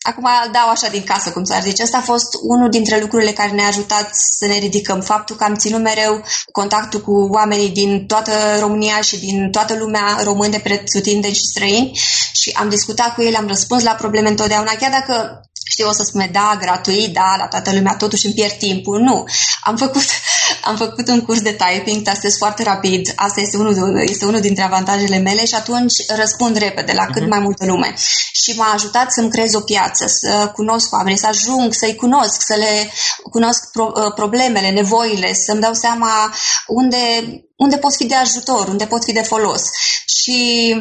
Acum 0.09 0.29
dau 0.53 0.69
așa 0.69 0.89
din 0.89 1.05
casă, 1.05 1.31
cum 1.31 1.45
s-ar 1.45 1.63
zice. 1.63 1.83
Asta 1.83 1.97
a 1.97 2.11
fost 2.13 2.29
unul 2.43 2.71
dintre 2.71 3.01
lucrurile 3.01 3.33
care 3.33 3.51
ne-a 3.51 3.67
ajutat 3.67 4.09
să 4.13 4.47
ne 4.47 4.59
ridicăm. 4.59 5.01
Faptul 5.01 5.37
că 5.37 5.45
am 5.45 5.55
ținut 5.55 5.83
mereu 5.83 6.25
contactul 6.53 7.01
cu 7.01 7.29
oamenii 7.31 7.69
din 7.69 8.07
toată 8.07 8.33
România 8.61 9.01
și 9.01 9.19
din 9.19 9.51
toată 9.51 9.75
lumea, 9.75 10.19
români 10.23 10.51
de 10.51 10.59
pretutindeni 10.59 11.35
și 11.35 11.47
străini 11.51 12.01
și 12.33 12.51
am 12.55 12.69
discutat 12.69 13.15
cu 13.15 13.23
ei, 13.23 13.35
am 13.35 13.47
răspuns 13.47 13.83
la 13.83 13.93
probleme 13.93 14.29
întotdeauna, 14.29 14.73
chiar 14.81 14.91
dacă 14.91 15.41
știu, 15.69 15.89
o 15.89 15.93
să 15.93 16.03
spune 16.03 16.29
da, 16.33 16.57
gratuit, 16.61 17.13
da, 17.13 17.35
la 17.39 17.47
toată 17.47 17.73
lumea, 17.73 17.95
totuși 17.97 18.27
îmi 18.27 18.35
pierd 18.35 18.53
timpul. 18.53 19.01
Nu. 19.01 19.25
Am 19.63 19.77
făcut, 19.77 20.05
am 20.69 20.77
făcut 20.77 21.09
un 21.09 21.21
curs 21.21 21.41
de 21.41 21.57
typing, 21.57 22.03
testez 22.03 22.37
foarte 22.37 22.63
rapid, 22.63 23.13
asta 23.17 23.41
este 23.41 23.57
unul, 23.57 24.03
este 24.09 24.25
unul 24.25 24.41
dintre 24.41 24.63
avantajele 24.63 25.19
mele 25.19 25.47
și 25.47 25.55
atunci 25.55 25.95
răspund 26.17 26.57
repede 26.57 26.93
la 26.93 27.05
cât 27.05 27.23
uh-huh. 27.23 27.29
mai 27.29 27.39
multă 27.39 27.65
lume. 27.67 27.95
Și 28.33 28.55
m-a 28.57 28.73
ajutat 28.75 29.13
să-mi 29.13 29.31
creez 29.31 29.55
o 29.55 29.61
piață, 29.61 30.07
să 30.07 30.51
cunosc 30.55 30.93
oameni, 30.93 31.19
să 31.19 31.27
ajung 31.27 31.73
să-i 31.73 31.95
cunosc, 31.95 32.43
să 32.43 32.55
le 32.55 32.93
cunosc 33.31 33.71
pro, 33.73 33.93
uh, 33.95 34.13
problemele, 34.15 34.71
nevoile, 34.71 35.33
să-mi 35.33 35.61
dau 35.61 35.73
seama 35.73 36.35
unde, 36.67 36.99
unde 37.65 37.77
pot 37.77 37.95
fi 37.95 38.07
de 38.07 38.15
ajutor, 38.15 38.69
unde 38.69 38.85
pot 38.85 39.05
fi 39.05 39.13
de 39.13 39.21
folos. 39.21 39.63
Și 40.07 40.77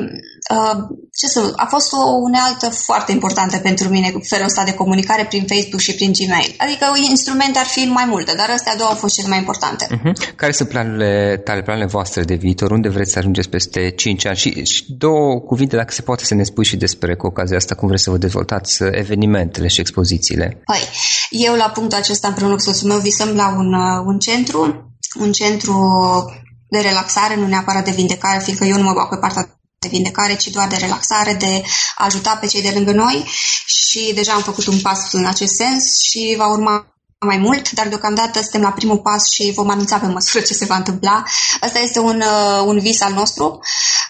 uh, 0.56 0.78
ce 1.20 1.28
să, 1.28 1.54
a 1.56 1.66
fost 1.66 1.92
o 1.94 2.02
unealtă 2.22 2.70
foarte 2.70 3.12
importantă 3.12 3.58
pentru 3.58 3.88
mine 3.90 4.14
felul 4.24 4.46
ăsta 4.46 4.64
de 4.64 4.74
comunicare 4.74 5.26
prin 5.26 5.46
Facebook 5.48 5.82
și 5.82 5.96
prin 5.96 6.12
Gmail. 6.12 6.56
Adică 6.58 6.86
instrumente 7.10 7.60
ar 7.60 7.66
fi 7.66 7.86
mai 7.86 8.06
multe, 8.08 8.34
dar 8.38 8.50
astea 8.50 8.76
două 8.76 8.90
au 8.90 8.96
fost 8.96 9.16
cele 9.16 9.28
mai 9.28 9.38
importante. 9.38 9.88
Uh-huh. 9.88 10.36
Care 10.36 10.52
sunt 10.52 10.70
planurile 10.70 11.42
tale, 11.44 11.62
planurile 11.62 11.92
voastre 11.92 12.24
de 12.24 12.36
viitor? 12.36 12.72
Unde 12.72 12.90
vreți 12.90 13.12
să 13.12 13.20
ajungeți 13.20 13.50
peste 13.50 13.90
5 13.90 14.26
ani? 14.26 14.38
Și, 14.38 14.66
și 14.66 14.86
două 14.88 15.40
cuvinte, 15.40 15.76
dacă 15.76 15.94
se 15.94 16.02
poate 16.02 16.26
să 16.26 16.34
ne 16.34 16.44
spui 16.44 16.66
și 16.66 16.76
despre 16.76 17.16
cu 17.16 17.26
ocazia 17.26 17.58
asta, 17.58 17.76
cum 17.76 17.88
vreți 17.88 18.04
să 18.04 18.10
vă 18.10 18.18
dezvoltați 18.18 18.84
evenimentele 18.92 19.68
și 19.68 19.80
expozițiile? 19.80 20.62
Păi, 20.66 20.82
eu 21.30 21.56
la 21.56 21.70
punctul 21.70 21.98
acesta 21.98 22.28
împreună 22.28 22.54
cu 22.54 22.60
soțul 22.60 22.88
meu 22.88 22.98
visăm 22.98 23.36
la 23.36 23.56
un, 23.58 23.74
uh, 23.74 24.04
un 24.06 24.20
centru, 24.20 24.92
un 25.20 25.32
centru 25.32 25.74
de 26.70 26.80
relaxare, 26.80 27.36
nu 27.36 27.48
neapărat 27.48 27.86
de 27.86 27.92
vindecare, 27.92 28.44
fiindcă 28.44 28.66
eu 28.66 28.78
nu 28.78 28.84
mă 28.84 28.94
bag 28.94 29.10
pe 29.10 29.18
partea 29.18 29.60
de 29.80 29.88
vindecare, 29.88 30.36
ci 30.36 30.48
doar 30.48 30.68
de 30.68 30.76
relaxare, 30.76 31.34
de 31.34 31.64
a 31.96 32.06
ajuta 32.06 32.36
pe 32.36 32.48
cei 32.48 32.62
de 32.62 32.72
lângă 32.74 32.92
noi. 32.92 33.26
Și 33.66 34.12
deja 34.16 34.34
am 34.34 34.42
făcut 34.42 34.66
un 34.66 34.80
pas 34.80 35.14
în 35.14 35.26
acest 35.26 35.56
sens 35.56 36.02
și 36.02 36.36
va 36.38 36.48
urma 36.48 36.97
mai 37.26 37.38
mult, 37.38 37.72
dar 37.72 37.88
deocamdată 37.88 38.42
suntem 38.42 38.62
la 38.62 38.72
primul 38.72 38.98
pas 38.98 39.30
și 39.30 39.52
vom 39.56 39.70
anunța 39.70 39.98
pe 39.98 40.06
măsură 40.06 40.44
ce 40.44 40.54
se 40.54 40.66
va 40.66 40.76
întâmpla. 40.76 41.24
Asta 41.60 41.80
este 41.80 42.00
un, 42.00 42.22
uh, 42.22 42.64
un 42.66 42.80
vis 42.80 43.02
al 43.02 43.14
nostru. 43.14 43.60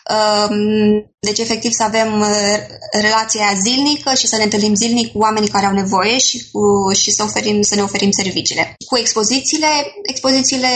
Um, 0.10 1.12
deci, 1.20 1.40
efectiv, 1.40 1.72
să 1.72 1.84
avem 1.84 2.20
uh, 2.20 2.58
relația 2.92 3.54
zilnică 3.62 4.14
și 4.14 4.28
să 4.28 4.36
ne 4.36 4.44
întâlnim 4.44 4.76
zilnic 4.76 5.12
cu 5.12 5.18
oamenii 5.18 5.50
care 5.50 5.66
au 5.66 5.74
nevoie 5.74 6.18
și, 6.18 6.50
cu, 6.52 6.94
și 6.94 7.12
să, 7.12 7.24
oferim, 7.24 7.62
să 7.62 7.76
ne 7.76 7.82
oferim 7.82 8.12
serviciile. 8.12 8.76
Cu 8.86 8.98
expozițiile, 8.98 9.68
expozițiile 10.04 10.68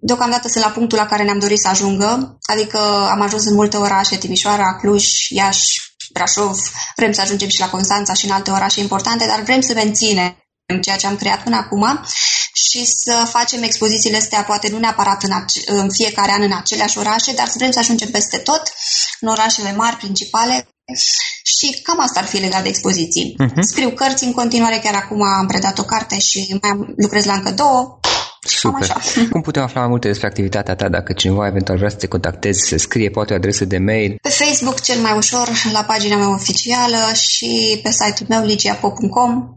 deocamdată 0.00 0.48
sunt 0.48 0.64
la 0.64 0.70
punctul 0.70 0.98
la 0.98 1.06
care 1.06 1.22
ne-am 1.22 1.38
dorit 1.38 1.58
să 1.58 1.68
ajungă, 1.68 2.38
adică 2.52 2.78
am 3.10 3.20
ajuns 3.20 3.44
în 3.44 3.54
multe 3.54 3.76
orașe, 3.76 4.16
Timișoara, 4.16 4.76
Cluj, 4.76 5.28
Iași, 5.28 5.94
Brașov, 6.12 6.58
vrem 6.96 7.12
să 7.12 7.20
ajungem 7.20 7.48
și 7.48 7.60
la 7.60 7.70
Constanța 7.70 8.12
și 8.12 8.24
în 8.24 8.30
alte 8.30 8.50
orașe 8.50 8.80
importante, 8.80 9.26
dar 9.26 9.40
vrem 9.40 9.60
să 9.60 9.72
menținem 9.74 10.36
ceea 10.66 10.96
ce 10.96 11.06
am 11.06 11.16
creat 11.16 11.42
până 11.42 11.56
acum 11.56 12.00
și 12.52 12.84
să 12.84 13.26
facem 13.28 13.62
expozițiile 13.62 14.16
astea 14.16 14.42
poate 14.42 14.68
nu 14.68 14.78
neapărat 14.78 15.22
în, 15.22 15.30
ace- 15.30 15.62
în 15.66 15.90
fiecare 15.90 16.32
an 16.32 16.42
în 16.42 16.52
aceleași 16.52 16.98
orașe, 16.98 17.32
dar 17.32 17.50
vrem 17.54 17.70
să 17.70 17.78
ajungem 17.78 18.10
peste 18.10 18.36
tot, 18.36 18.62
în 19.20 19.28
orașele 19.28 19.72
mari, 19.72 19.96
principale, 19.96 20.68
și 21.42 21.80
cam 21.82 22.00
asta 22.00 22.20
ar 22.20 22.26
fi 22.26 22.40
legat 22.40 22.62
de 22.62 22.68
expoziții. 22.68 23.34
Uh-huh. 23.44 23.60
Scriu 23.60 23.90
cărți 23.90 24.24
în 24.24 24.32
continuare, 24.32 24.80
chiar 24.82 24.94
acum 24.94 25.22
am 25.22 25.46
predat 25.46 25.78
o 25.78 25.82
carte 25.82 26.18
și 26.18 26.58
mai 26.60 26.70
am, 26.70 26.94
lucrez 26.96 27.24
la 27.24 27.32
încă 27.32 27.50
două. 27.50 27.98
Super. 28.40 28.92
Cum 29.32 29.40
putem 29.40 29.62
afla 29.62 29.80
mai 29.80 29.88
multe 29.88 30.08
despre 30.08 30.26
activitatea 30.26 30.74
ta 30.74 30.88
dacă 30.88 31.12
cineva 31.12 31.46
eventual 31.46 31.76
vrea 31.78 31.90
să 31.90 31.96
te 31.96 32.06
contacteze, 32.06 32.66
să 32.66 32.76
scrie 32.76 33.10
poate 33.10 33.32
o 33.32 33.36
adresă 33.36 33.64
de 33.64 33.78
mail? 33.78 34.16
Pe 34.22 34.28
Facebook 34.28 34.80
cel 34.80 35.00
mai 35.00 35.16
ușor, 35.16 35.48
la 35.72 35.82
pagina 35.82 36.16
mea 36.16 36.34
oficială 36.34 37.12
și 37.14 37.80
pe 37.82 37.90
site-ul 37.90 38.28
meu 38.28 38.44
ligiapop.com 38.44 39.55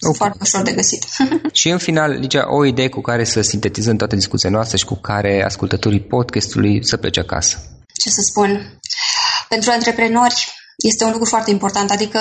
Okay. 0.00 0.16
Foarte 0.16 0.38
ușor 0.42 0.62
de 0.62 0.72
găsit. 0.72 1.06
și 1.60 1.68
în 1.68 1.78
final, 1.78 2.10
Ligia, 2.10 2.44
o 2.48 2.64
idee 2.64 2.88
cu 2.88 3.00
care 3.00 3.24
să 3.24 3.40
sintetizăm 3.40 3.96
toată 3.96 4.14
discuția 4.14 4.50
noastră 4.50 4.76
și 4.76 4.84
cu 4.84 4.94
care 4.94 5.44
ascultătorii 5.44 6.00
podcastului 6.00 6.86
să 6.86 6.96
plece 6.96 7.20
acasă. 7.20 7.56
Ce 7.94 8.08
să 8.10 8.20
spun? 8.20 8.78
Pentru 9.48 9.70
antreprenori 9.70 10.46
este 10.76 11.04
un 11.04 11.10
lucru 11.10 11.26
foarte 11.28 11.50
important, 11.50 11.90
adică 11.90 12.20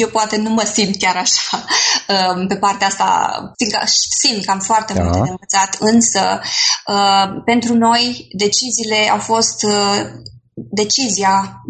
eu 0.00 0.08
poate 0.08 0.36
nu 0.36 0.50
mă 0.50 0.70
simt 0.72 0.96
chiar 0.96 1.16
așa 1.16 1.64
um, 2.08 2.46
pe 2.46 2.56
partea 2.56 2.86
asta, 2.86 3.38
fiindcă 3.56 3.82
simt 4.20 4.44
că 4.44 4.50
am 4.50 4.60
foarte 4.60 4.92
da. 4.92 5.02
multe 5.02 5.20
de 5.20 5.30
învățat, 5.30 5.76
însă 5.78 6.40
uh, 6.86 7.42
pentru 7.44 7.74
noi 7.74 8.26
deciziile 8.36 9.08
au 9.10 9.18
fost 9.18 9.62
uh, 9.62 10.00
decizia 10.54 11.62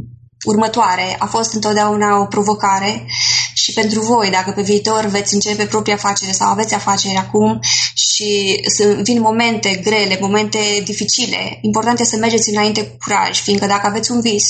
următoare 0.44 1.16
a 1.18 1.26
fost 1.26 1.52
întotdeauna 1.52 2.20
o 2.20 2.24
provocare 2.26 3.06
și 3.54 3.72
pentru 3.72 4.00
voi, 4.00 4.30
dacă 4.30 4.50
pe 4.50 4.62
viitor 4.62 5.06
veți 5.06 5.34
începe 5.34 5.66
propria 5.66 5.94
afacere 5.94 6.32
sau 6.32 6.48
aveți 6.48 6.74
afacere 6.74 7.18
acum 7.18 7.60
și 7.94 8.60
să 8.66 8.84
vin 9.02 9.20
momente 9.20 9.80
grele, 9.84 10.18
momente 10.20 10.58
dificile, 10.84 11.58
important 11.60 12.00
este 12.00 12.14
să 12.14 12.20
mergeți 12.20 12.50
înainte 12.50 12.86
cu 12.86 12.96
curaj, 13.04 13.40
fiindcă 13.42 13.66
dacă 13.66 13.86
aveți 13.86 14.10
un 14.10 14.20
vis 14.20 14.44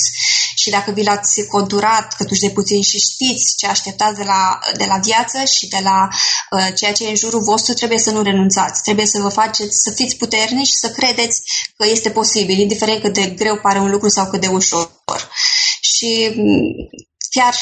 și 0.55 0.69
dacă 0.69 0.91
vi 0.91 1.03
l-ați 1.03 1.47
conturat 1.47 2.13
câtuși 2.17 2.41
de 2.41 2.49
puțin 2.49 2.81
și 2.81 2.97
știți 2.97 3.55
ce 3.57 3.67
așteptați 3.67 4.17
de 4.17 4.23
la, 4.23 4.59
de 4.77 4.85
la 4.85 4.97
viață 4.97 5.43
și 5.43 5.67
de 5.67 5.79
la 5.83 6.07
uh, 6.51 6.67
ceea 6.75 6.93
ce 6.93 7.05
e 7.05 7.09
în 7.09 7.15
jurul 7.15 7.43
vostru, 7.43 7.73
trebuie 7.73 7.99
să 7.99 8.11
nu 8.11 8.21
renunțați. 8.21 8.81
Trebuie 8.81 9.05
să 9.05 9.19
vă 9.19 9.29
faceți, 9.29 9.81
să 9.81 9.91
fiți 9.91 10.15
puternici 10.15 10.67
și 10.67 10.73
să 10.73 10.89
credeți 10.89 11.41
că 11.77 11.85
este 11.89 12.09
posibil, 12.09 12.59
indiferent 12.59 13.01
cât 13.01 13.13
de 13.13 13.25
greu 13.25 13.55
pare 13.55 13.79
un 13.79 13.91
lucru 13.91 14.09
sau 14.09 14.29
cât 14.29 14.41
de 14.41 14.47
ușor. 14.47 14.91
Și 16.05 16.31
chiar, 17.29 17.53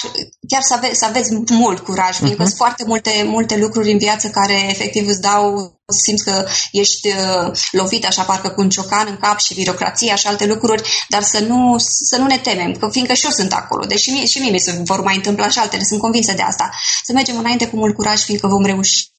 chiar 0.47 0.62
să, 0.62 0.73
ave, 0.73 0.93
să 0.93 1.06
aveți 1.06 1.34
mult 1.49 1.79
curaj, 1.79 2.15
uh-huh. 2.15 2.23
fiindcă 2.23 2.43
sunt 2.43 2.56
foarte 2.56 2.84
multe, 2.88 3.23
multe 3.25 3.58
lucruri 3.58 3.91
în 3.91 3.97
viață 3.97 4.29
care 4.29 4.67
efectiv 4.69 5.08
îți 5.08 5.21
dau, 5.21 5.73
simți 6.03 6.23
că 6.23 6.47
ești 6.71 7.08
uh, 7.08 7.51
lovit 7.71 8.06
așa 8.06 8.23
parcă 8.23 8.49
cu 8.49 8.62
un 8.62 8.69
ciocan 8.69 9.08
în 9.10 9.17
cap 9.17 9.39
și 9.39 9.53
birocrația 9.53 10.15
și 10.15 10.27
alte 10.27 10.45
lucruri, 10.45 10.84
dar 11.10 11.23
să 11.23 11.39
nu, 11.39 11.75
să 11.77 12.17
nu 12.17 12.25
ne 12.25 12.38
temem, 12.38 12.71
că 12.73 12.89
fiindcă 12.91 13.13
și 13.13 13.25
eu 13.25 13.32
sunt 13.32 13.53
acolo, 13.53 13.86
deși 13.86 14.10
mie, 14.10 14.25
și 14.25 14.39
mie 14.39 14.51
mi 14.51 14.60
se 14.60 14.82
vor 14.84 15.01
mai 15.01 15.15
întâmpla 15.15 15.49
și 15.49 15.60
altele, 15.60 15.84
sunt 15.84 15.99
convinsă 15.99 16.34
de 16.34 16.41
asta. 16.41 16.69
Să 17.03 17.13
mergem 17.13 17.38
înainte 17.38 17.67
cu 17.67 17.75
mult 17.75 17.95
curaj, 17.95 18.21
fiindcă 18.21 18.47
vom 18.47 18.65
reuși 18.65 19.12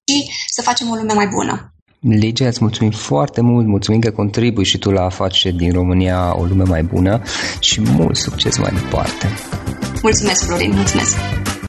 să 0.50 0.62
facem 0.62 0.90
o 0.90 0.94
lume 0.94 1.12
mai 1.12 1.26
bună. 1.26 1.73
Ligia, 2.08 2.46
îți 2.46 2.58
mulțumim 2.60 2.90
foarte 2.90 3.40
mult, 3.40 3.66
mulțumim 3.66 4.00
că 4.00 4.10
contribui 4.10 4.64
și 4.64 4.78
tu 4.78 4.90
la 4.90 5.04
a 5.04 5.08
face 5.08 5.50
din 5.50 5.72
România 5.72 6.34
o 6.38 6.44
lume 6.44 6.62
mai 6.62 6.82
bună 6.82 7.22
și 7.60 7.80
mult 7.80 8.16
succes 8.16 8.58
mai 8.58 8.70
departe. 8.72 9.28
Mulțumesc, 10.02 10.44
Florin, 10.44 10.72
mulțumesc! 10.74 11.16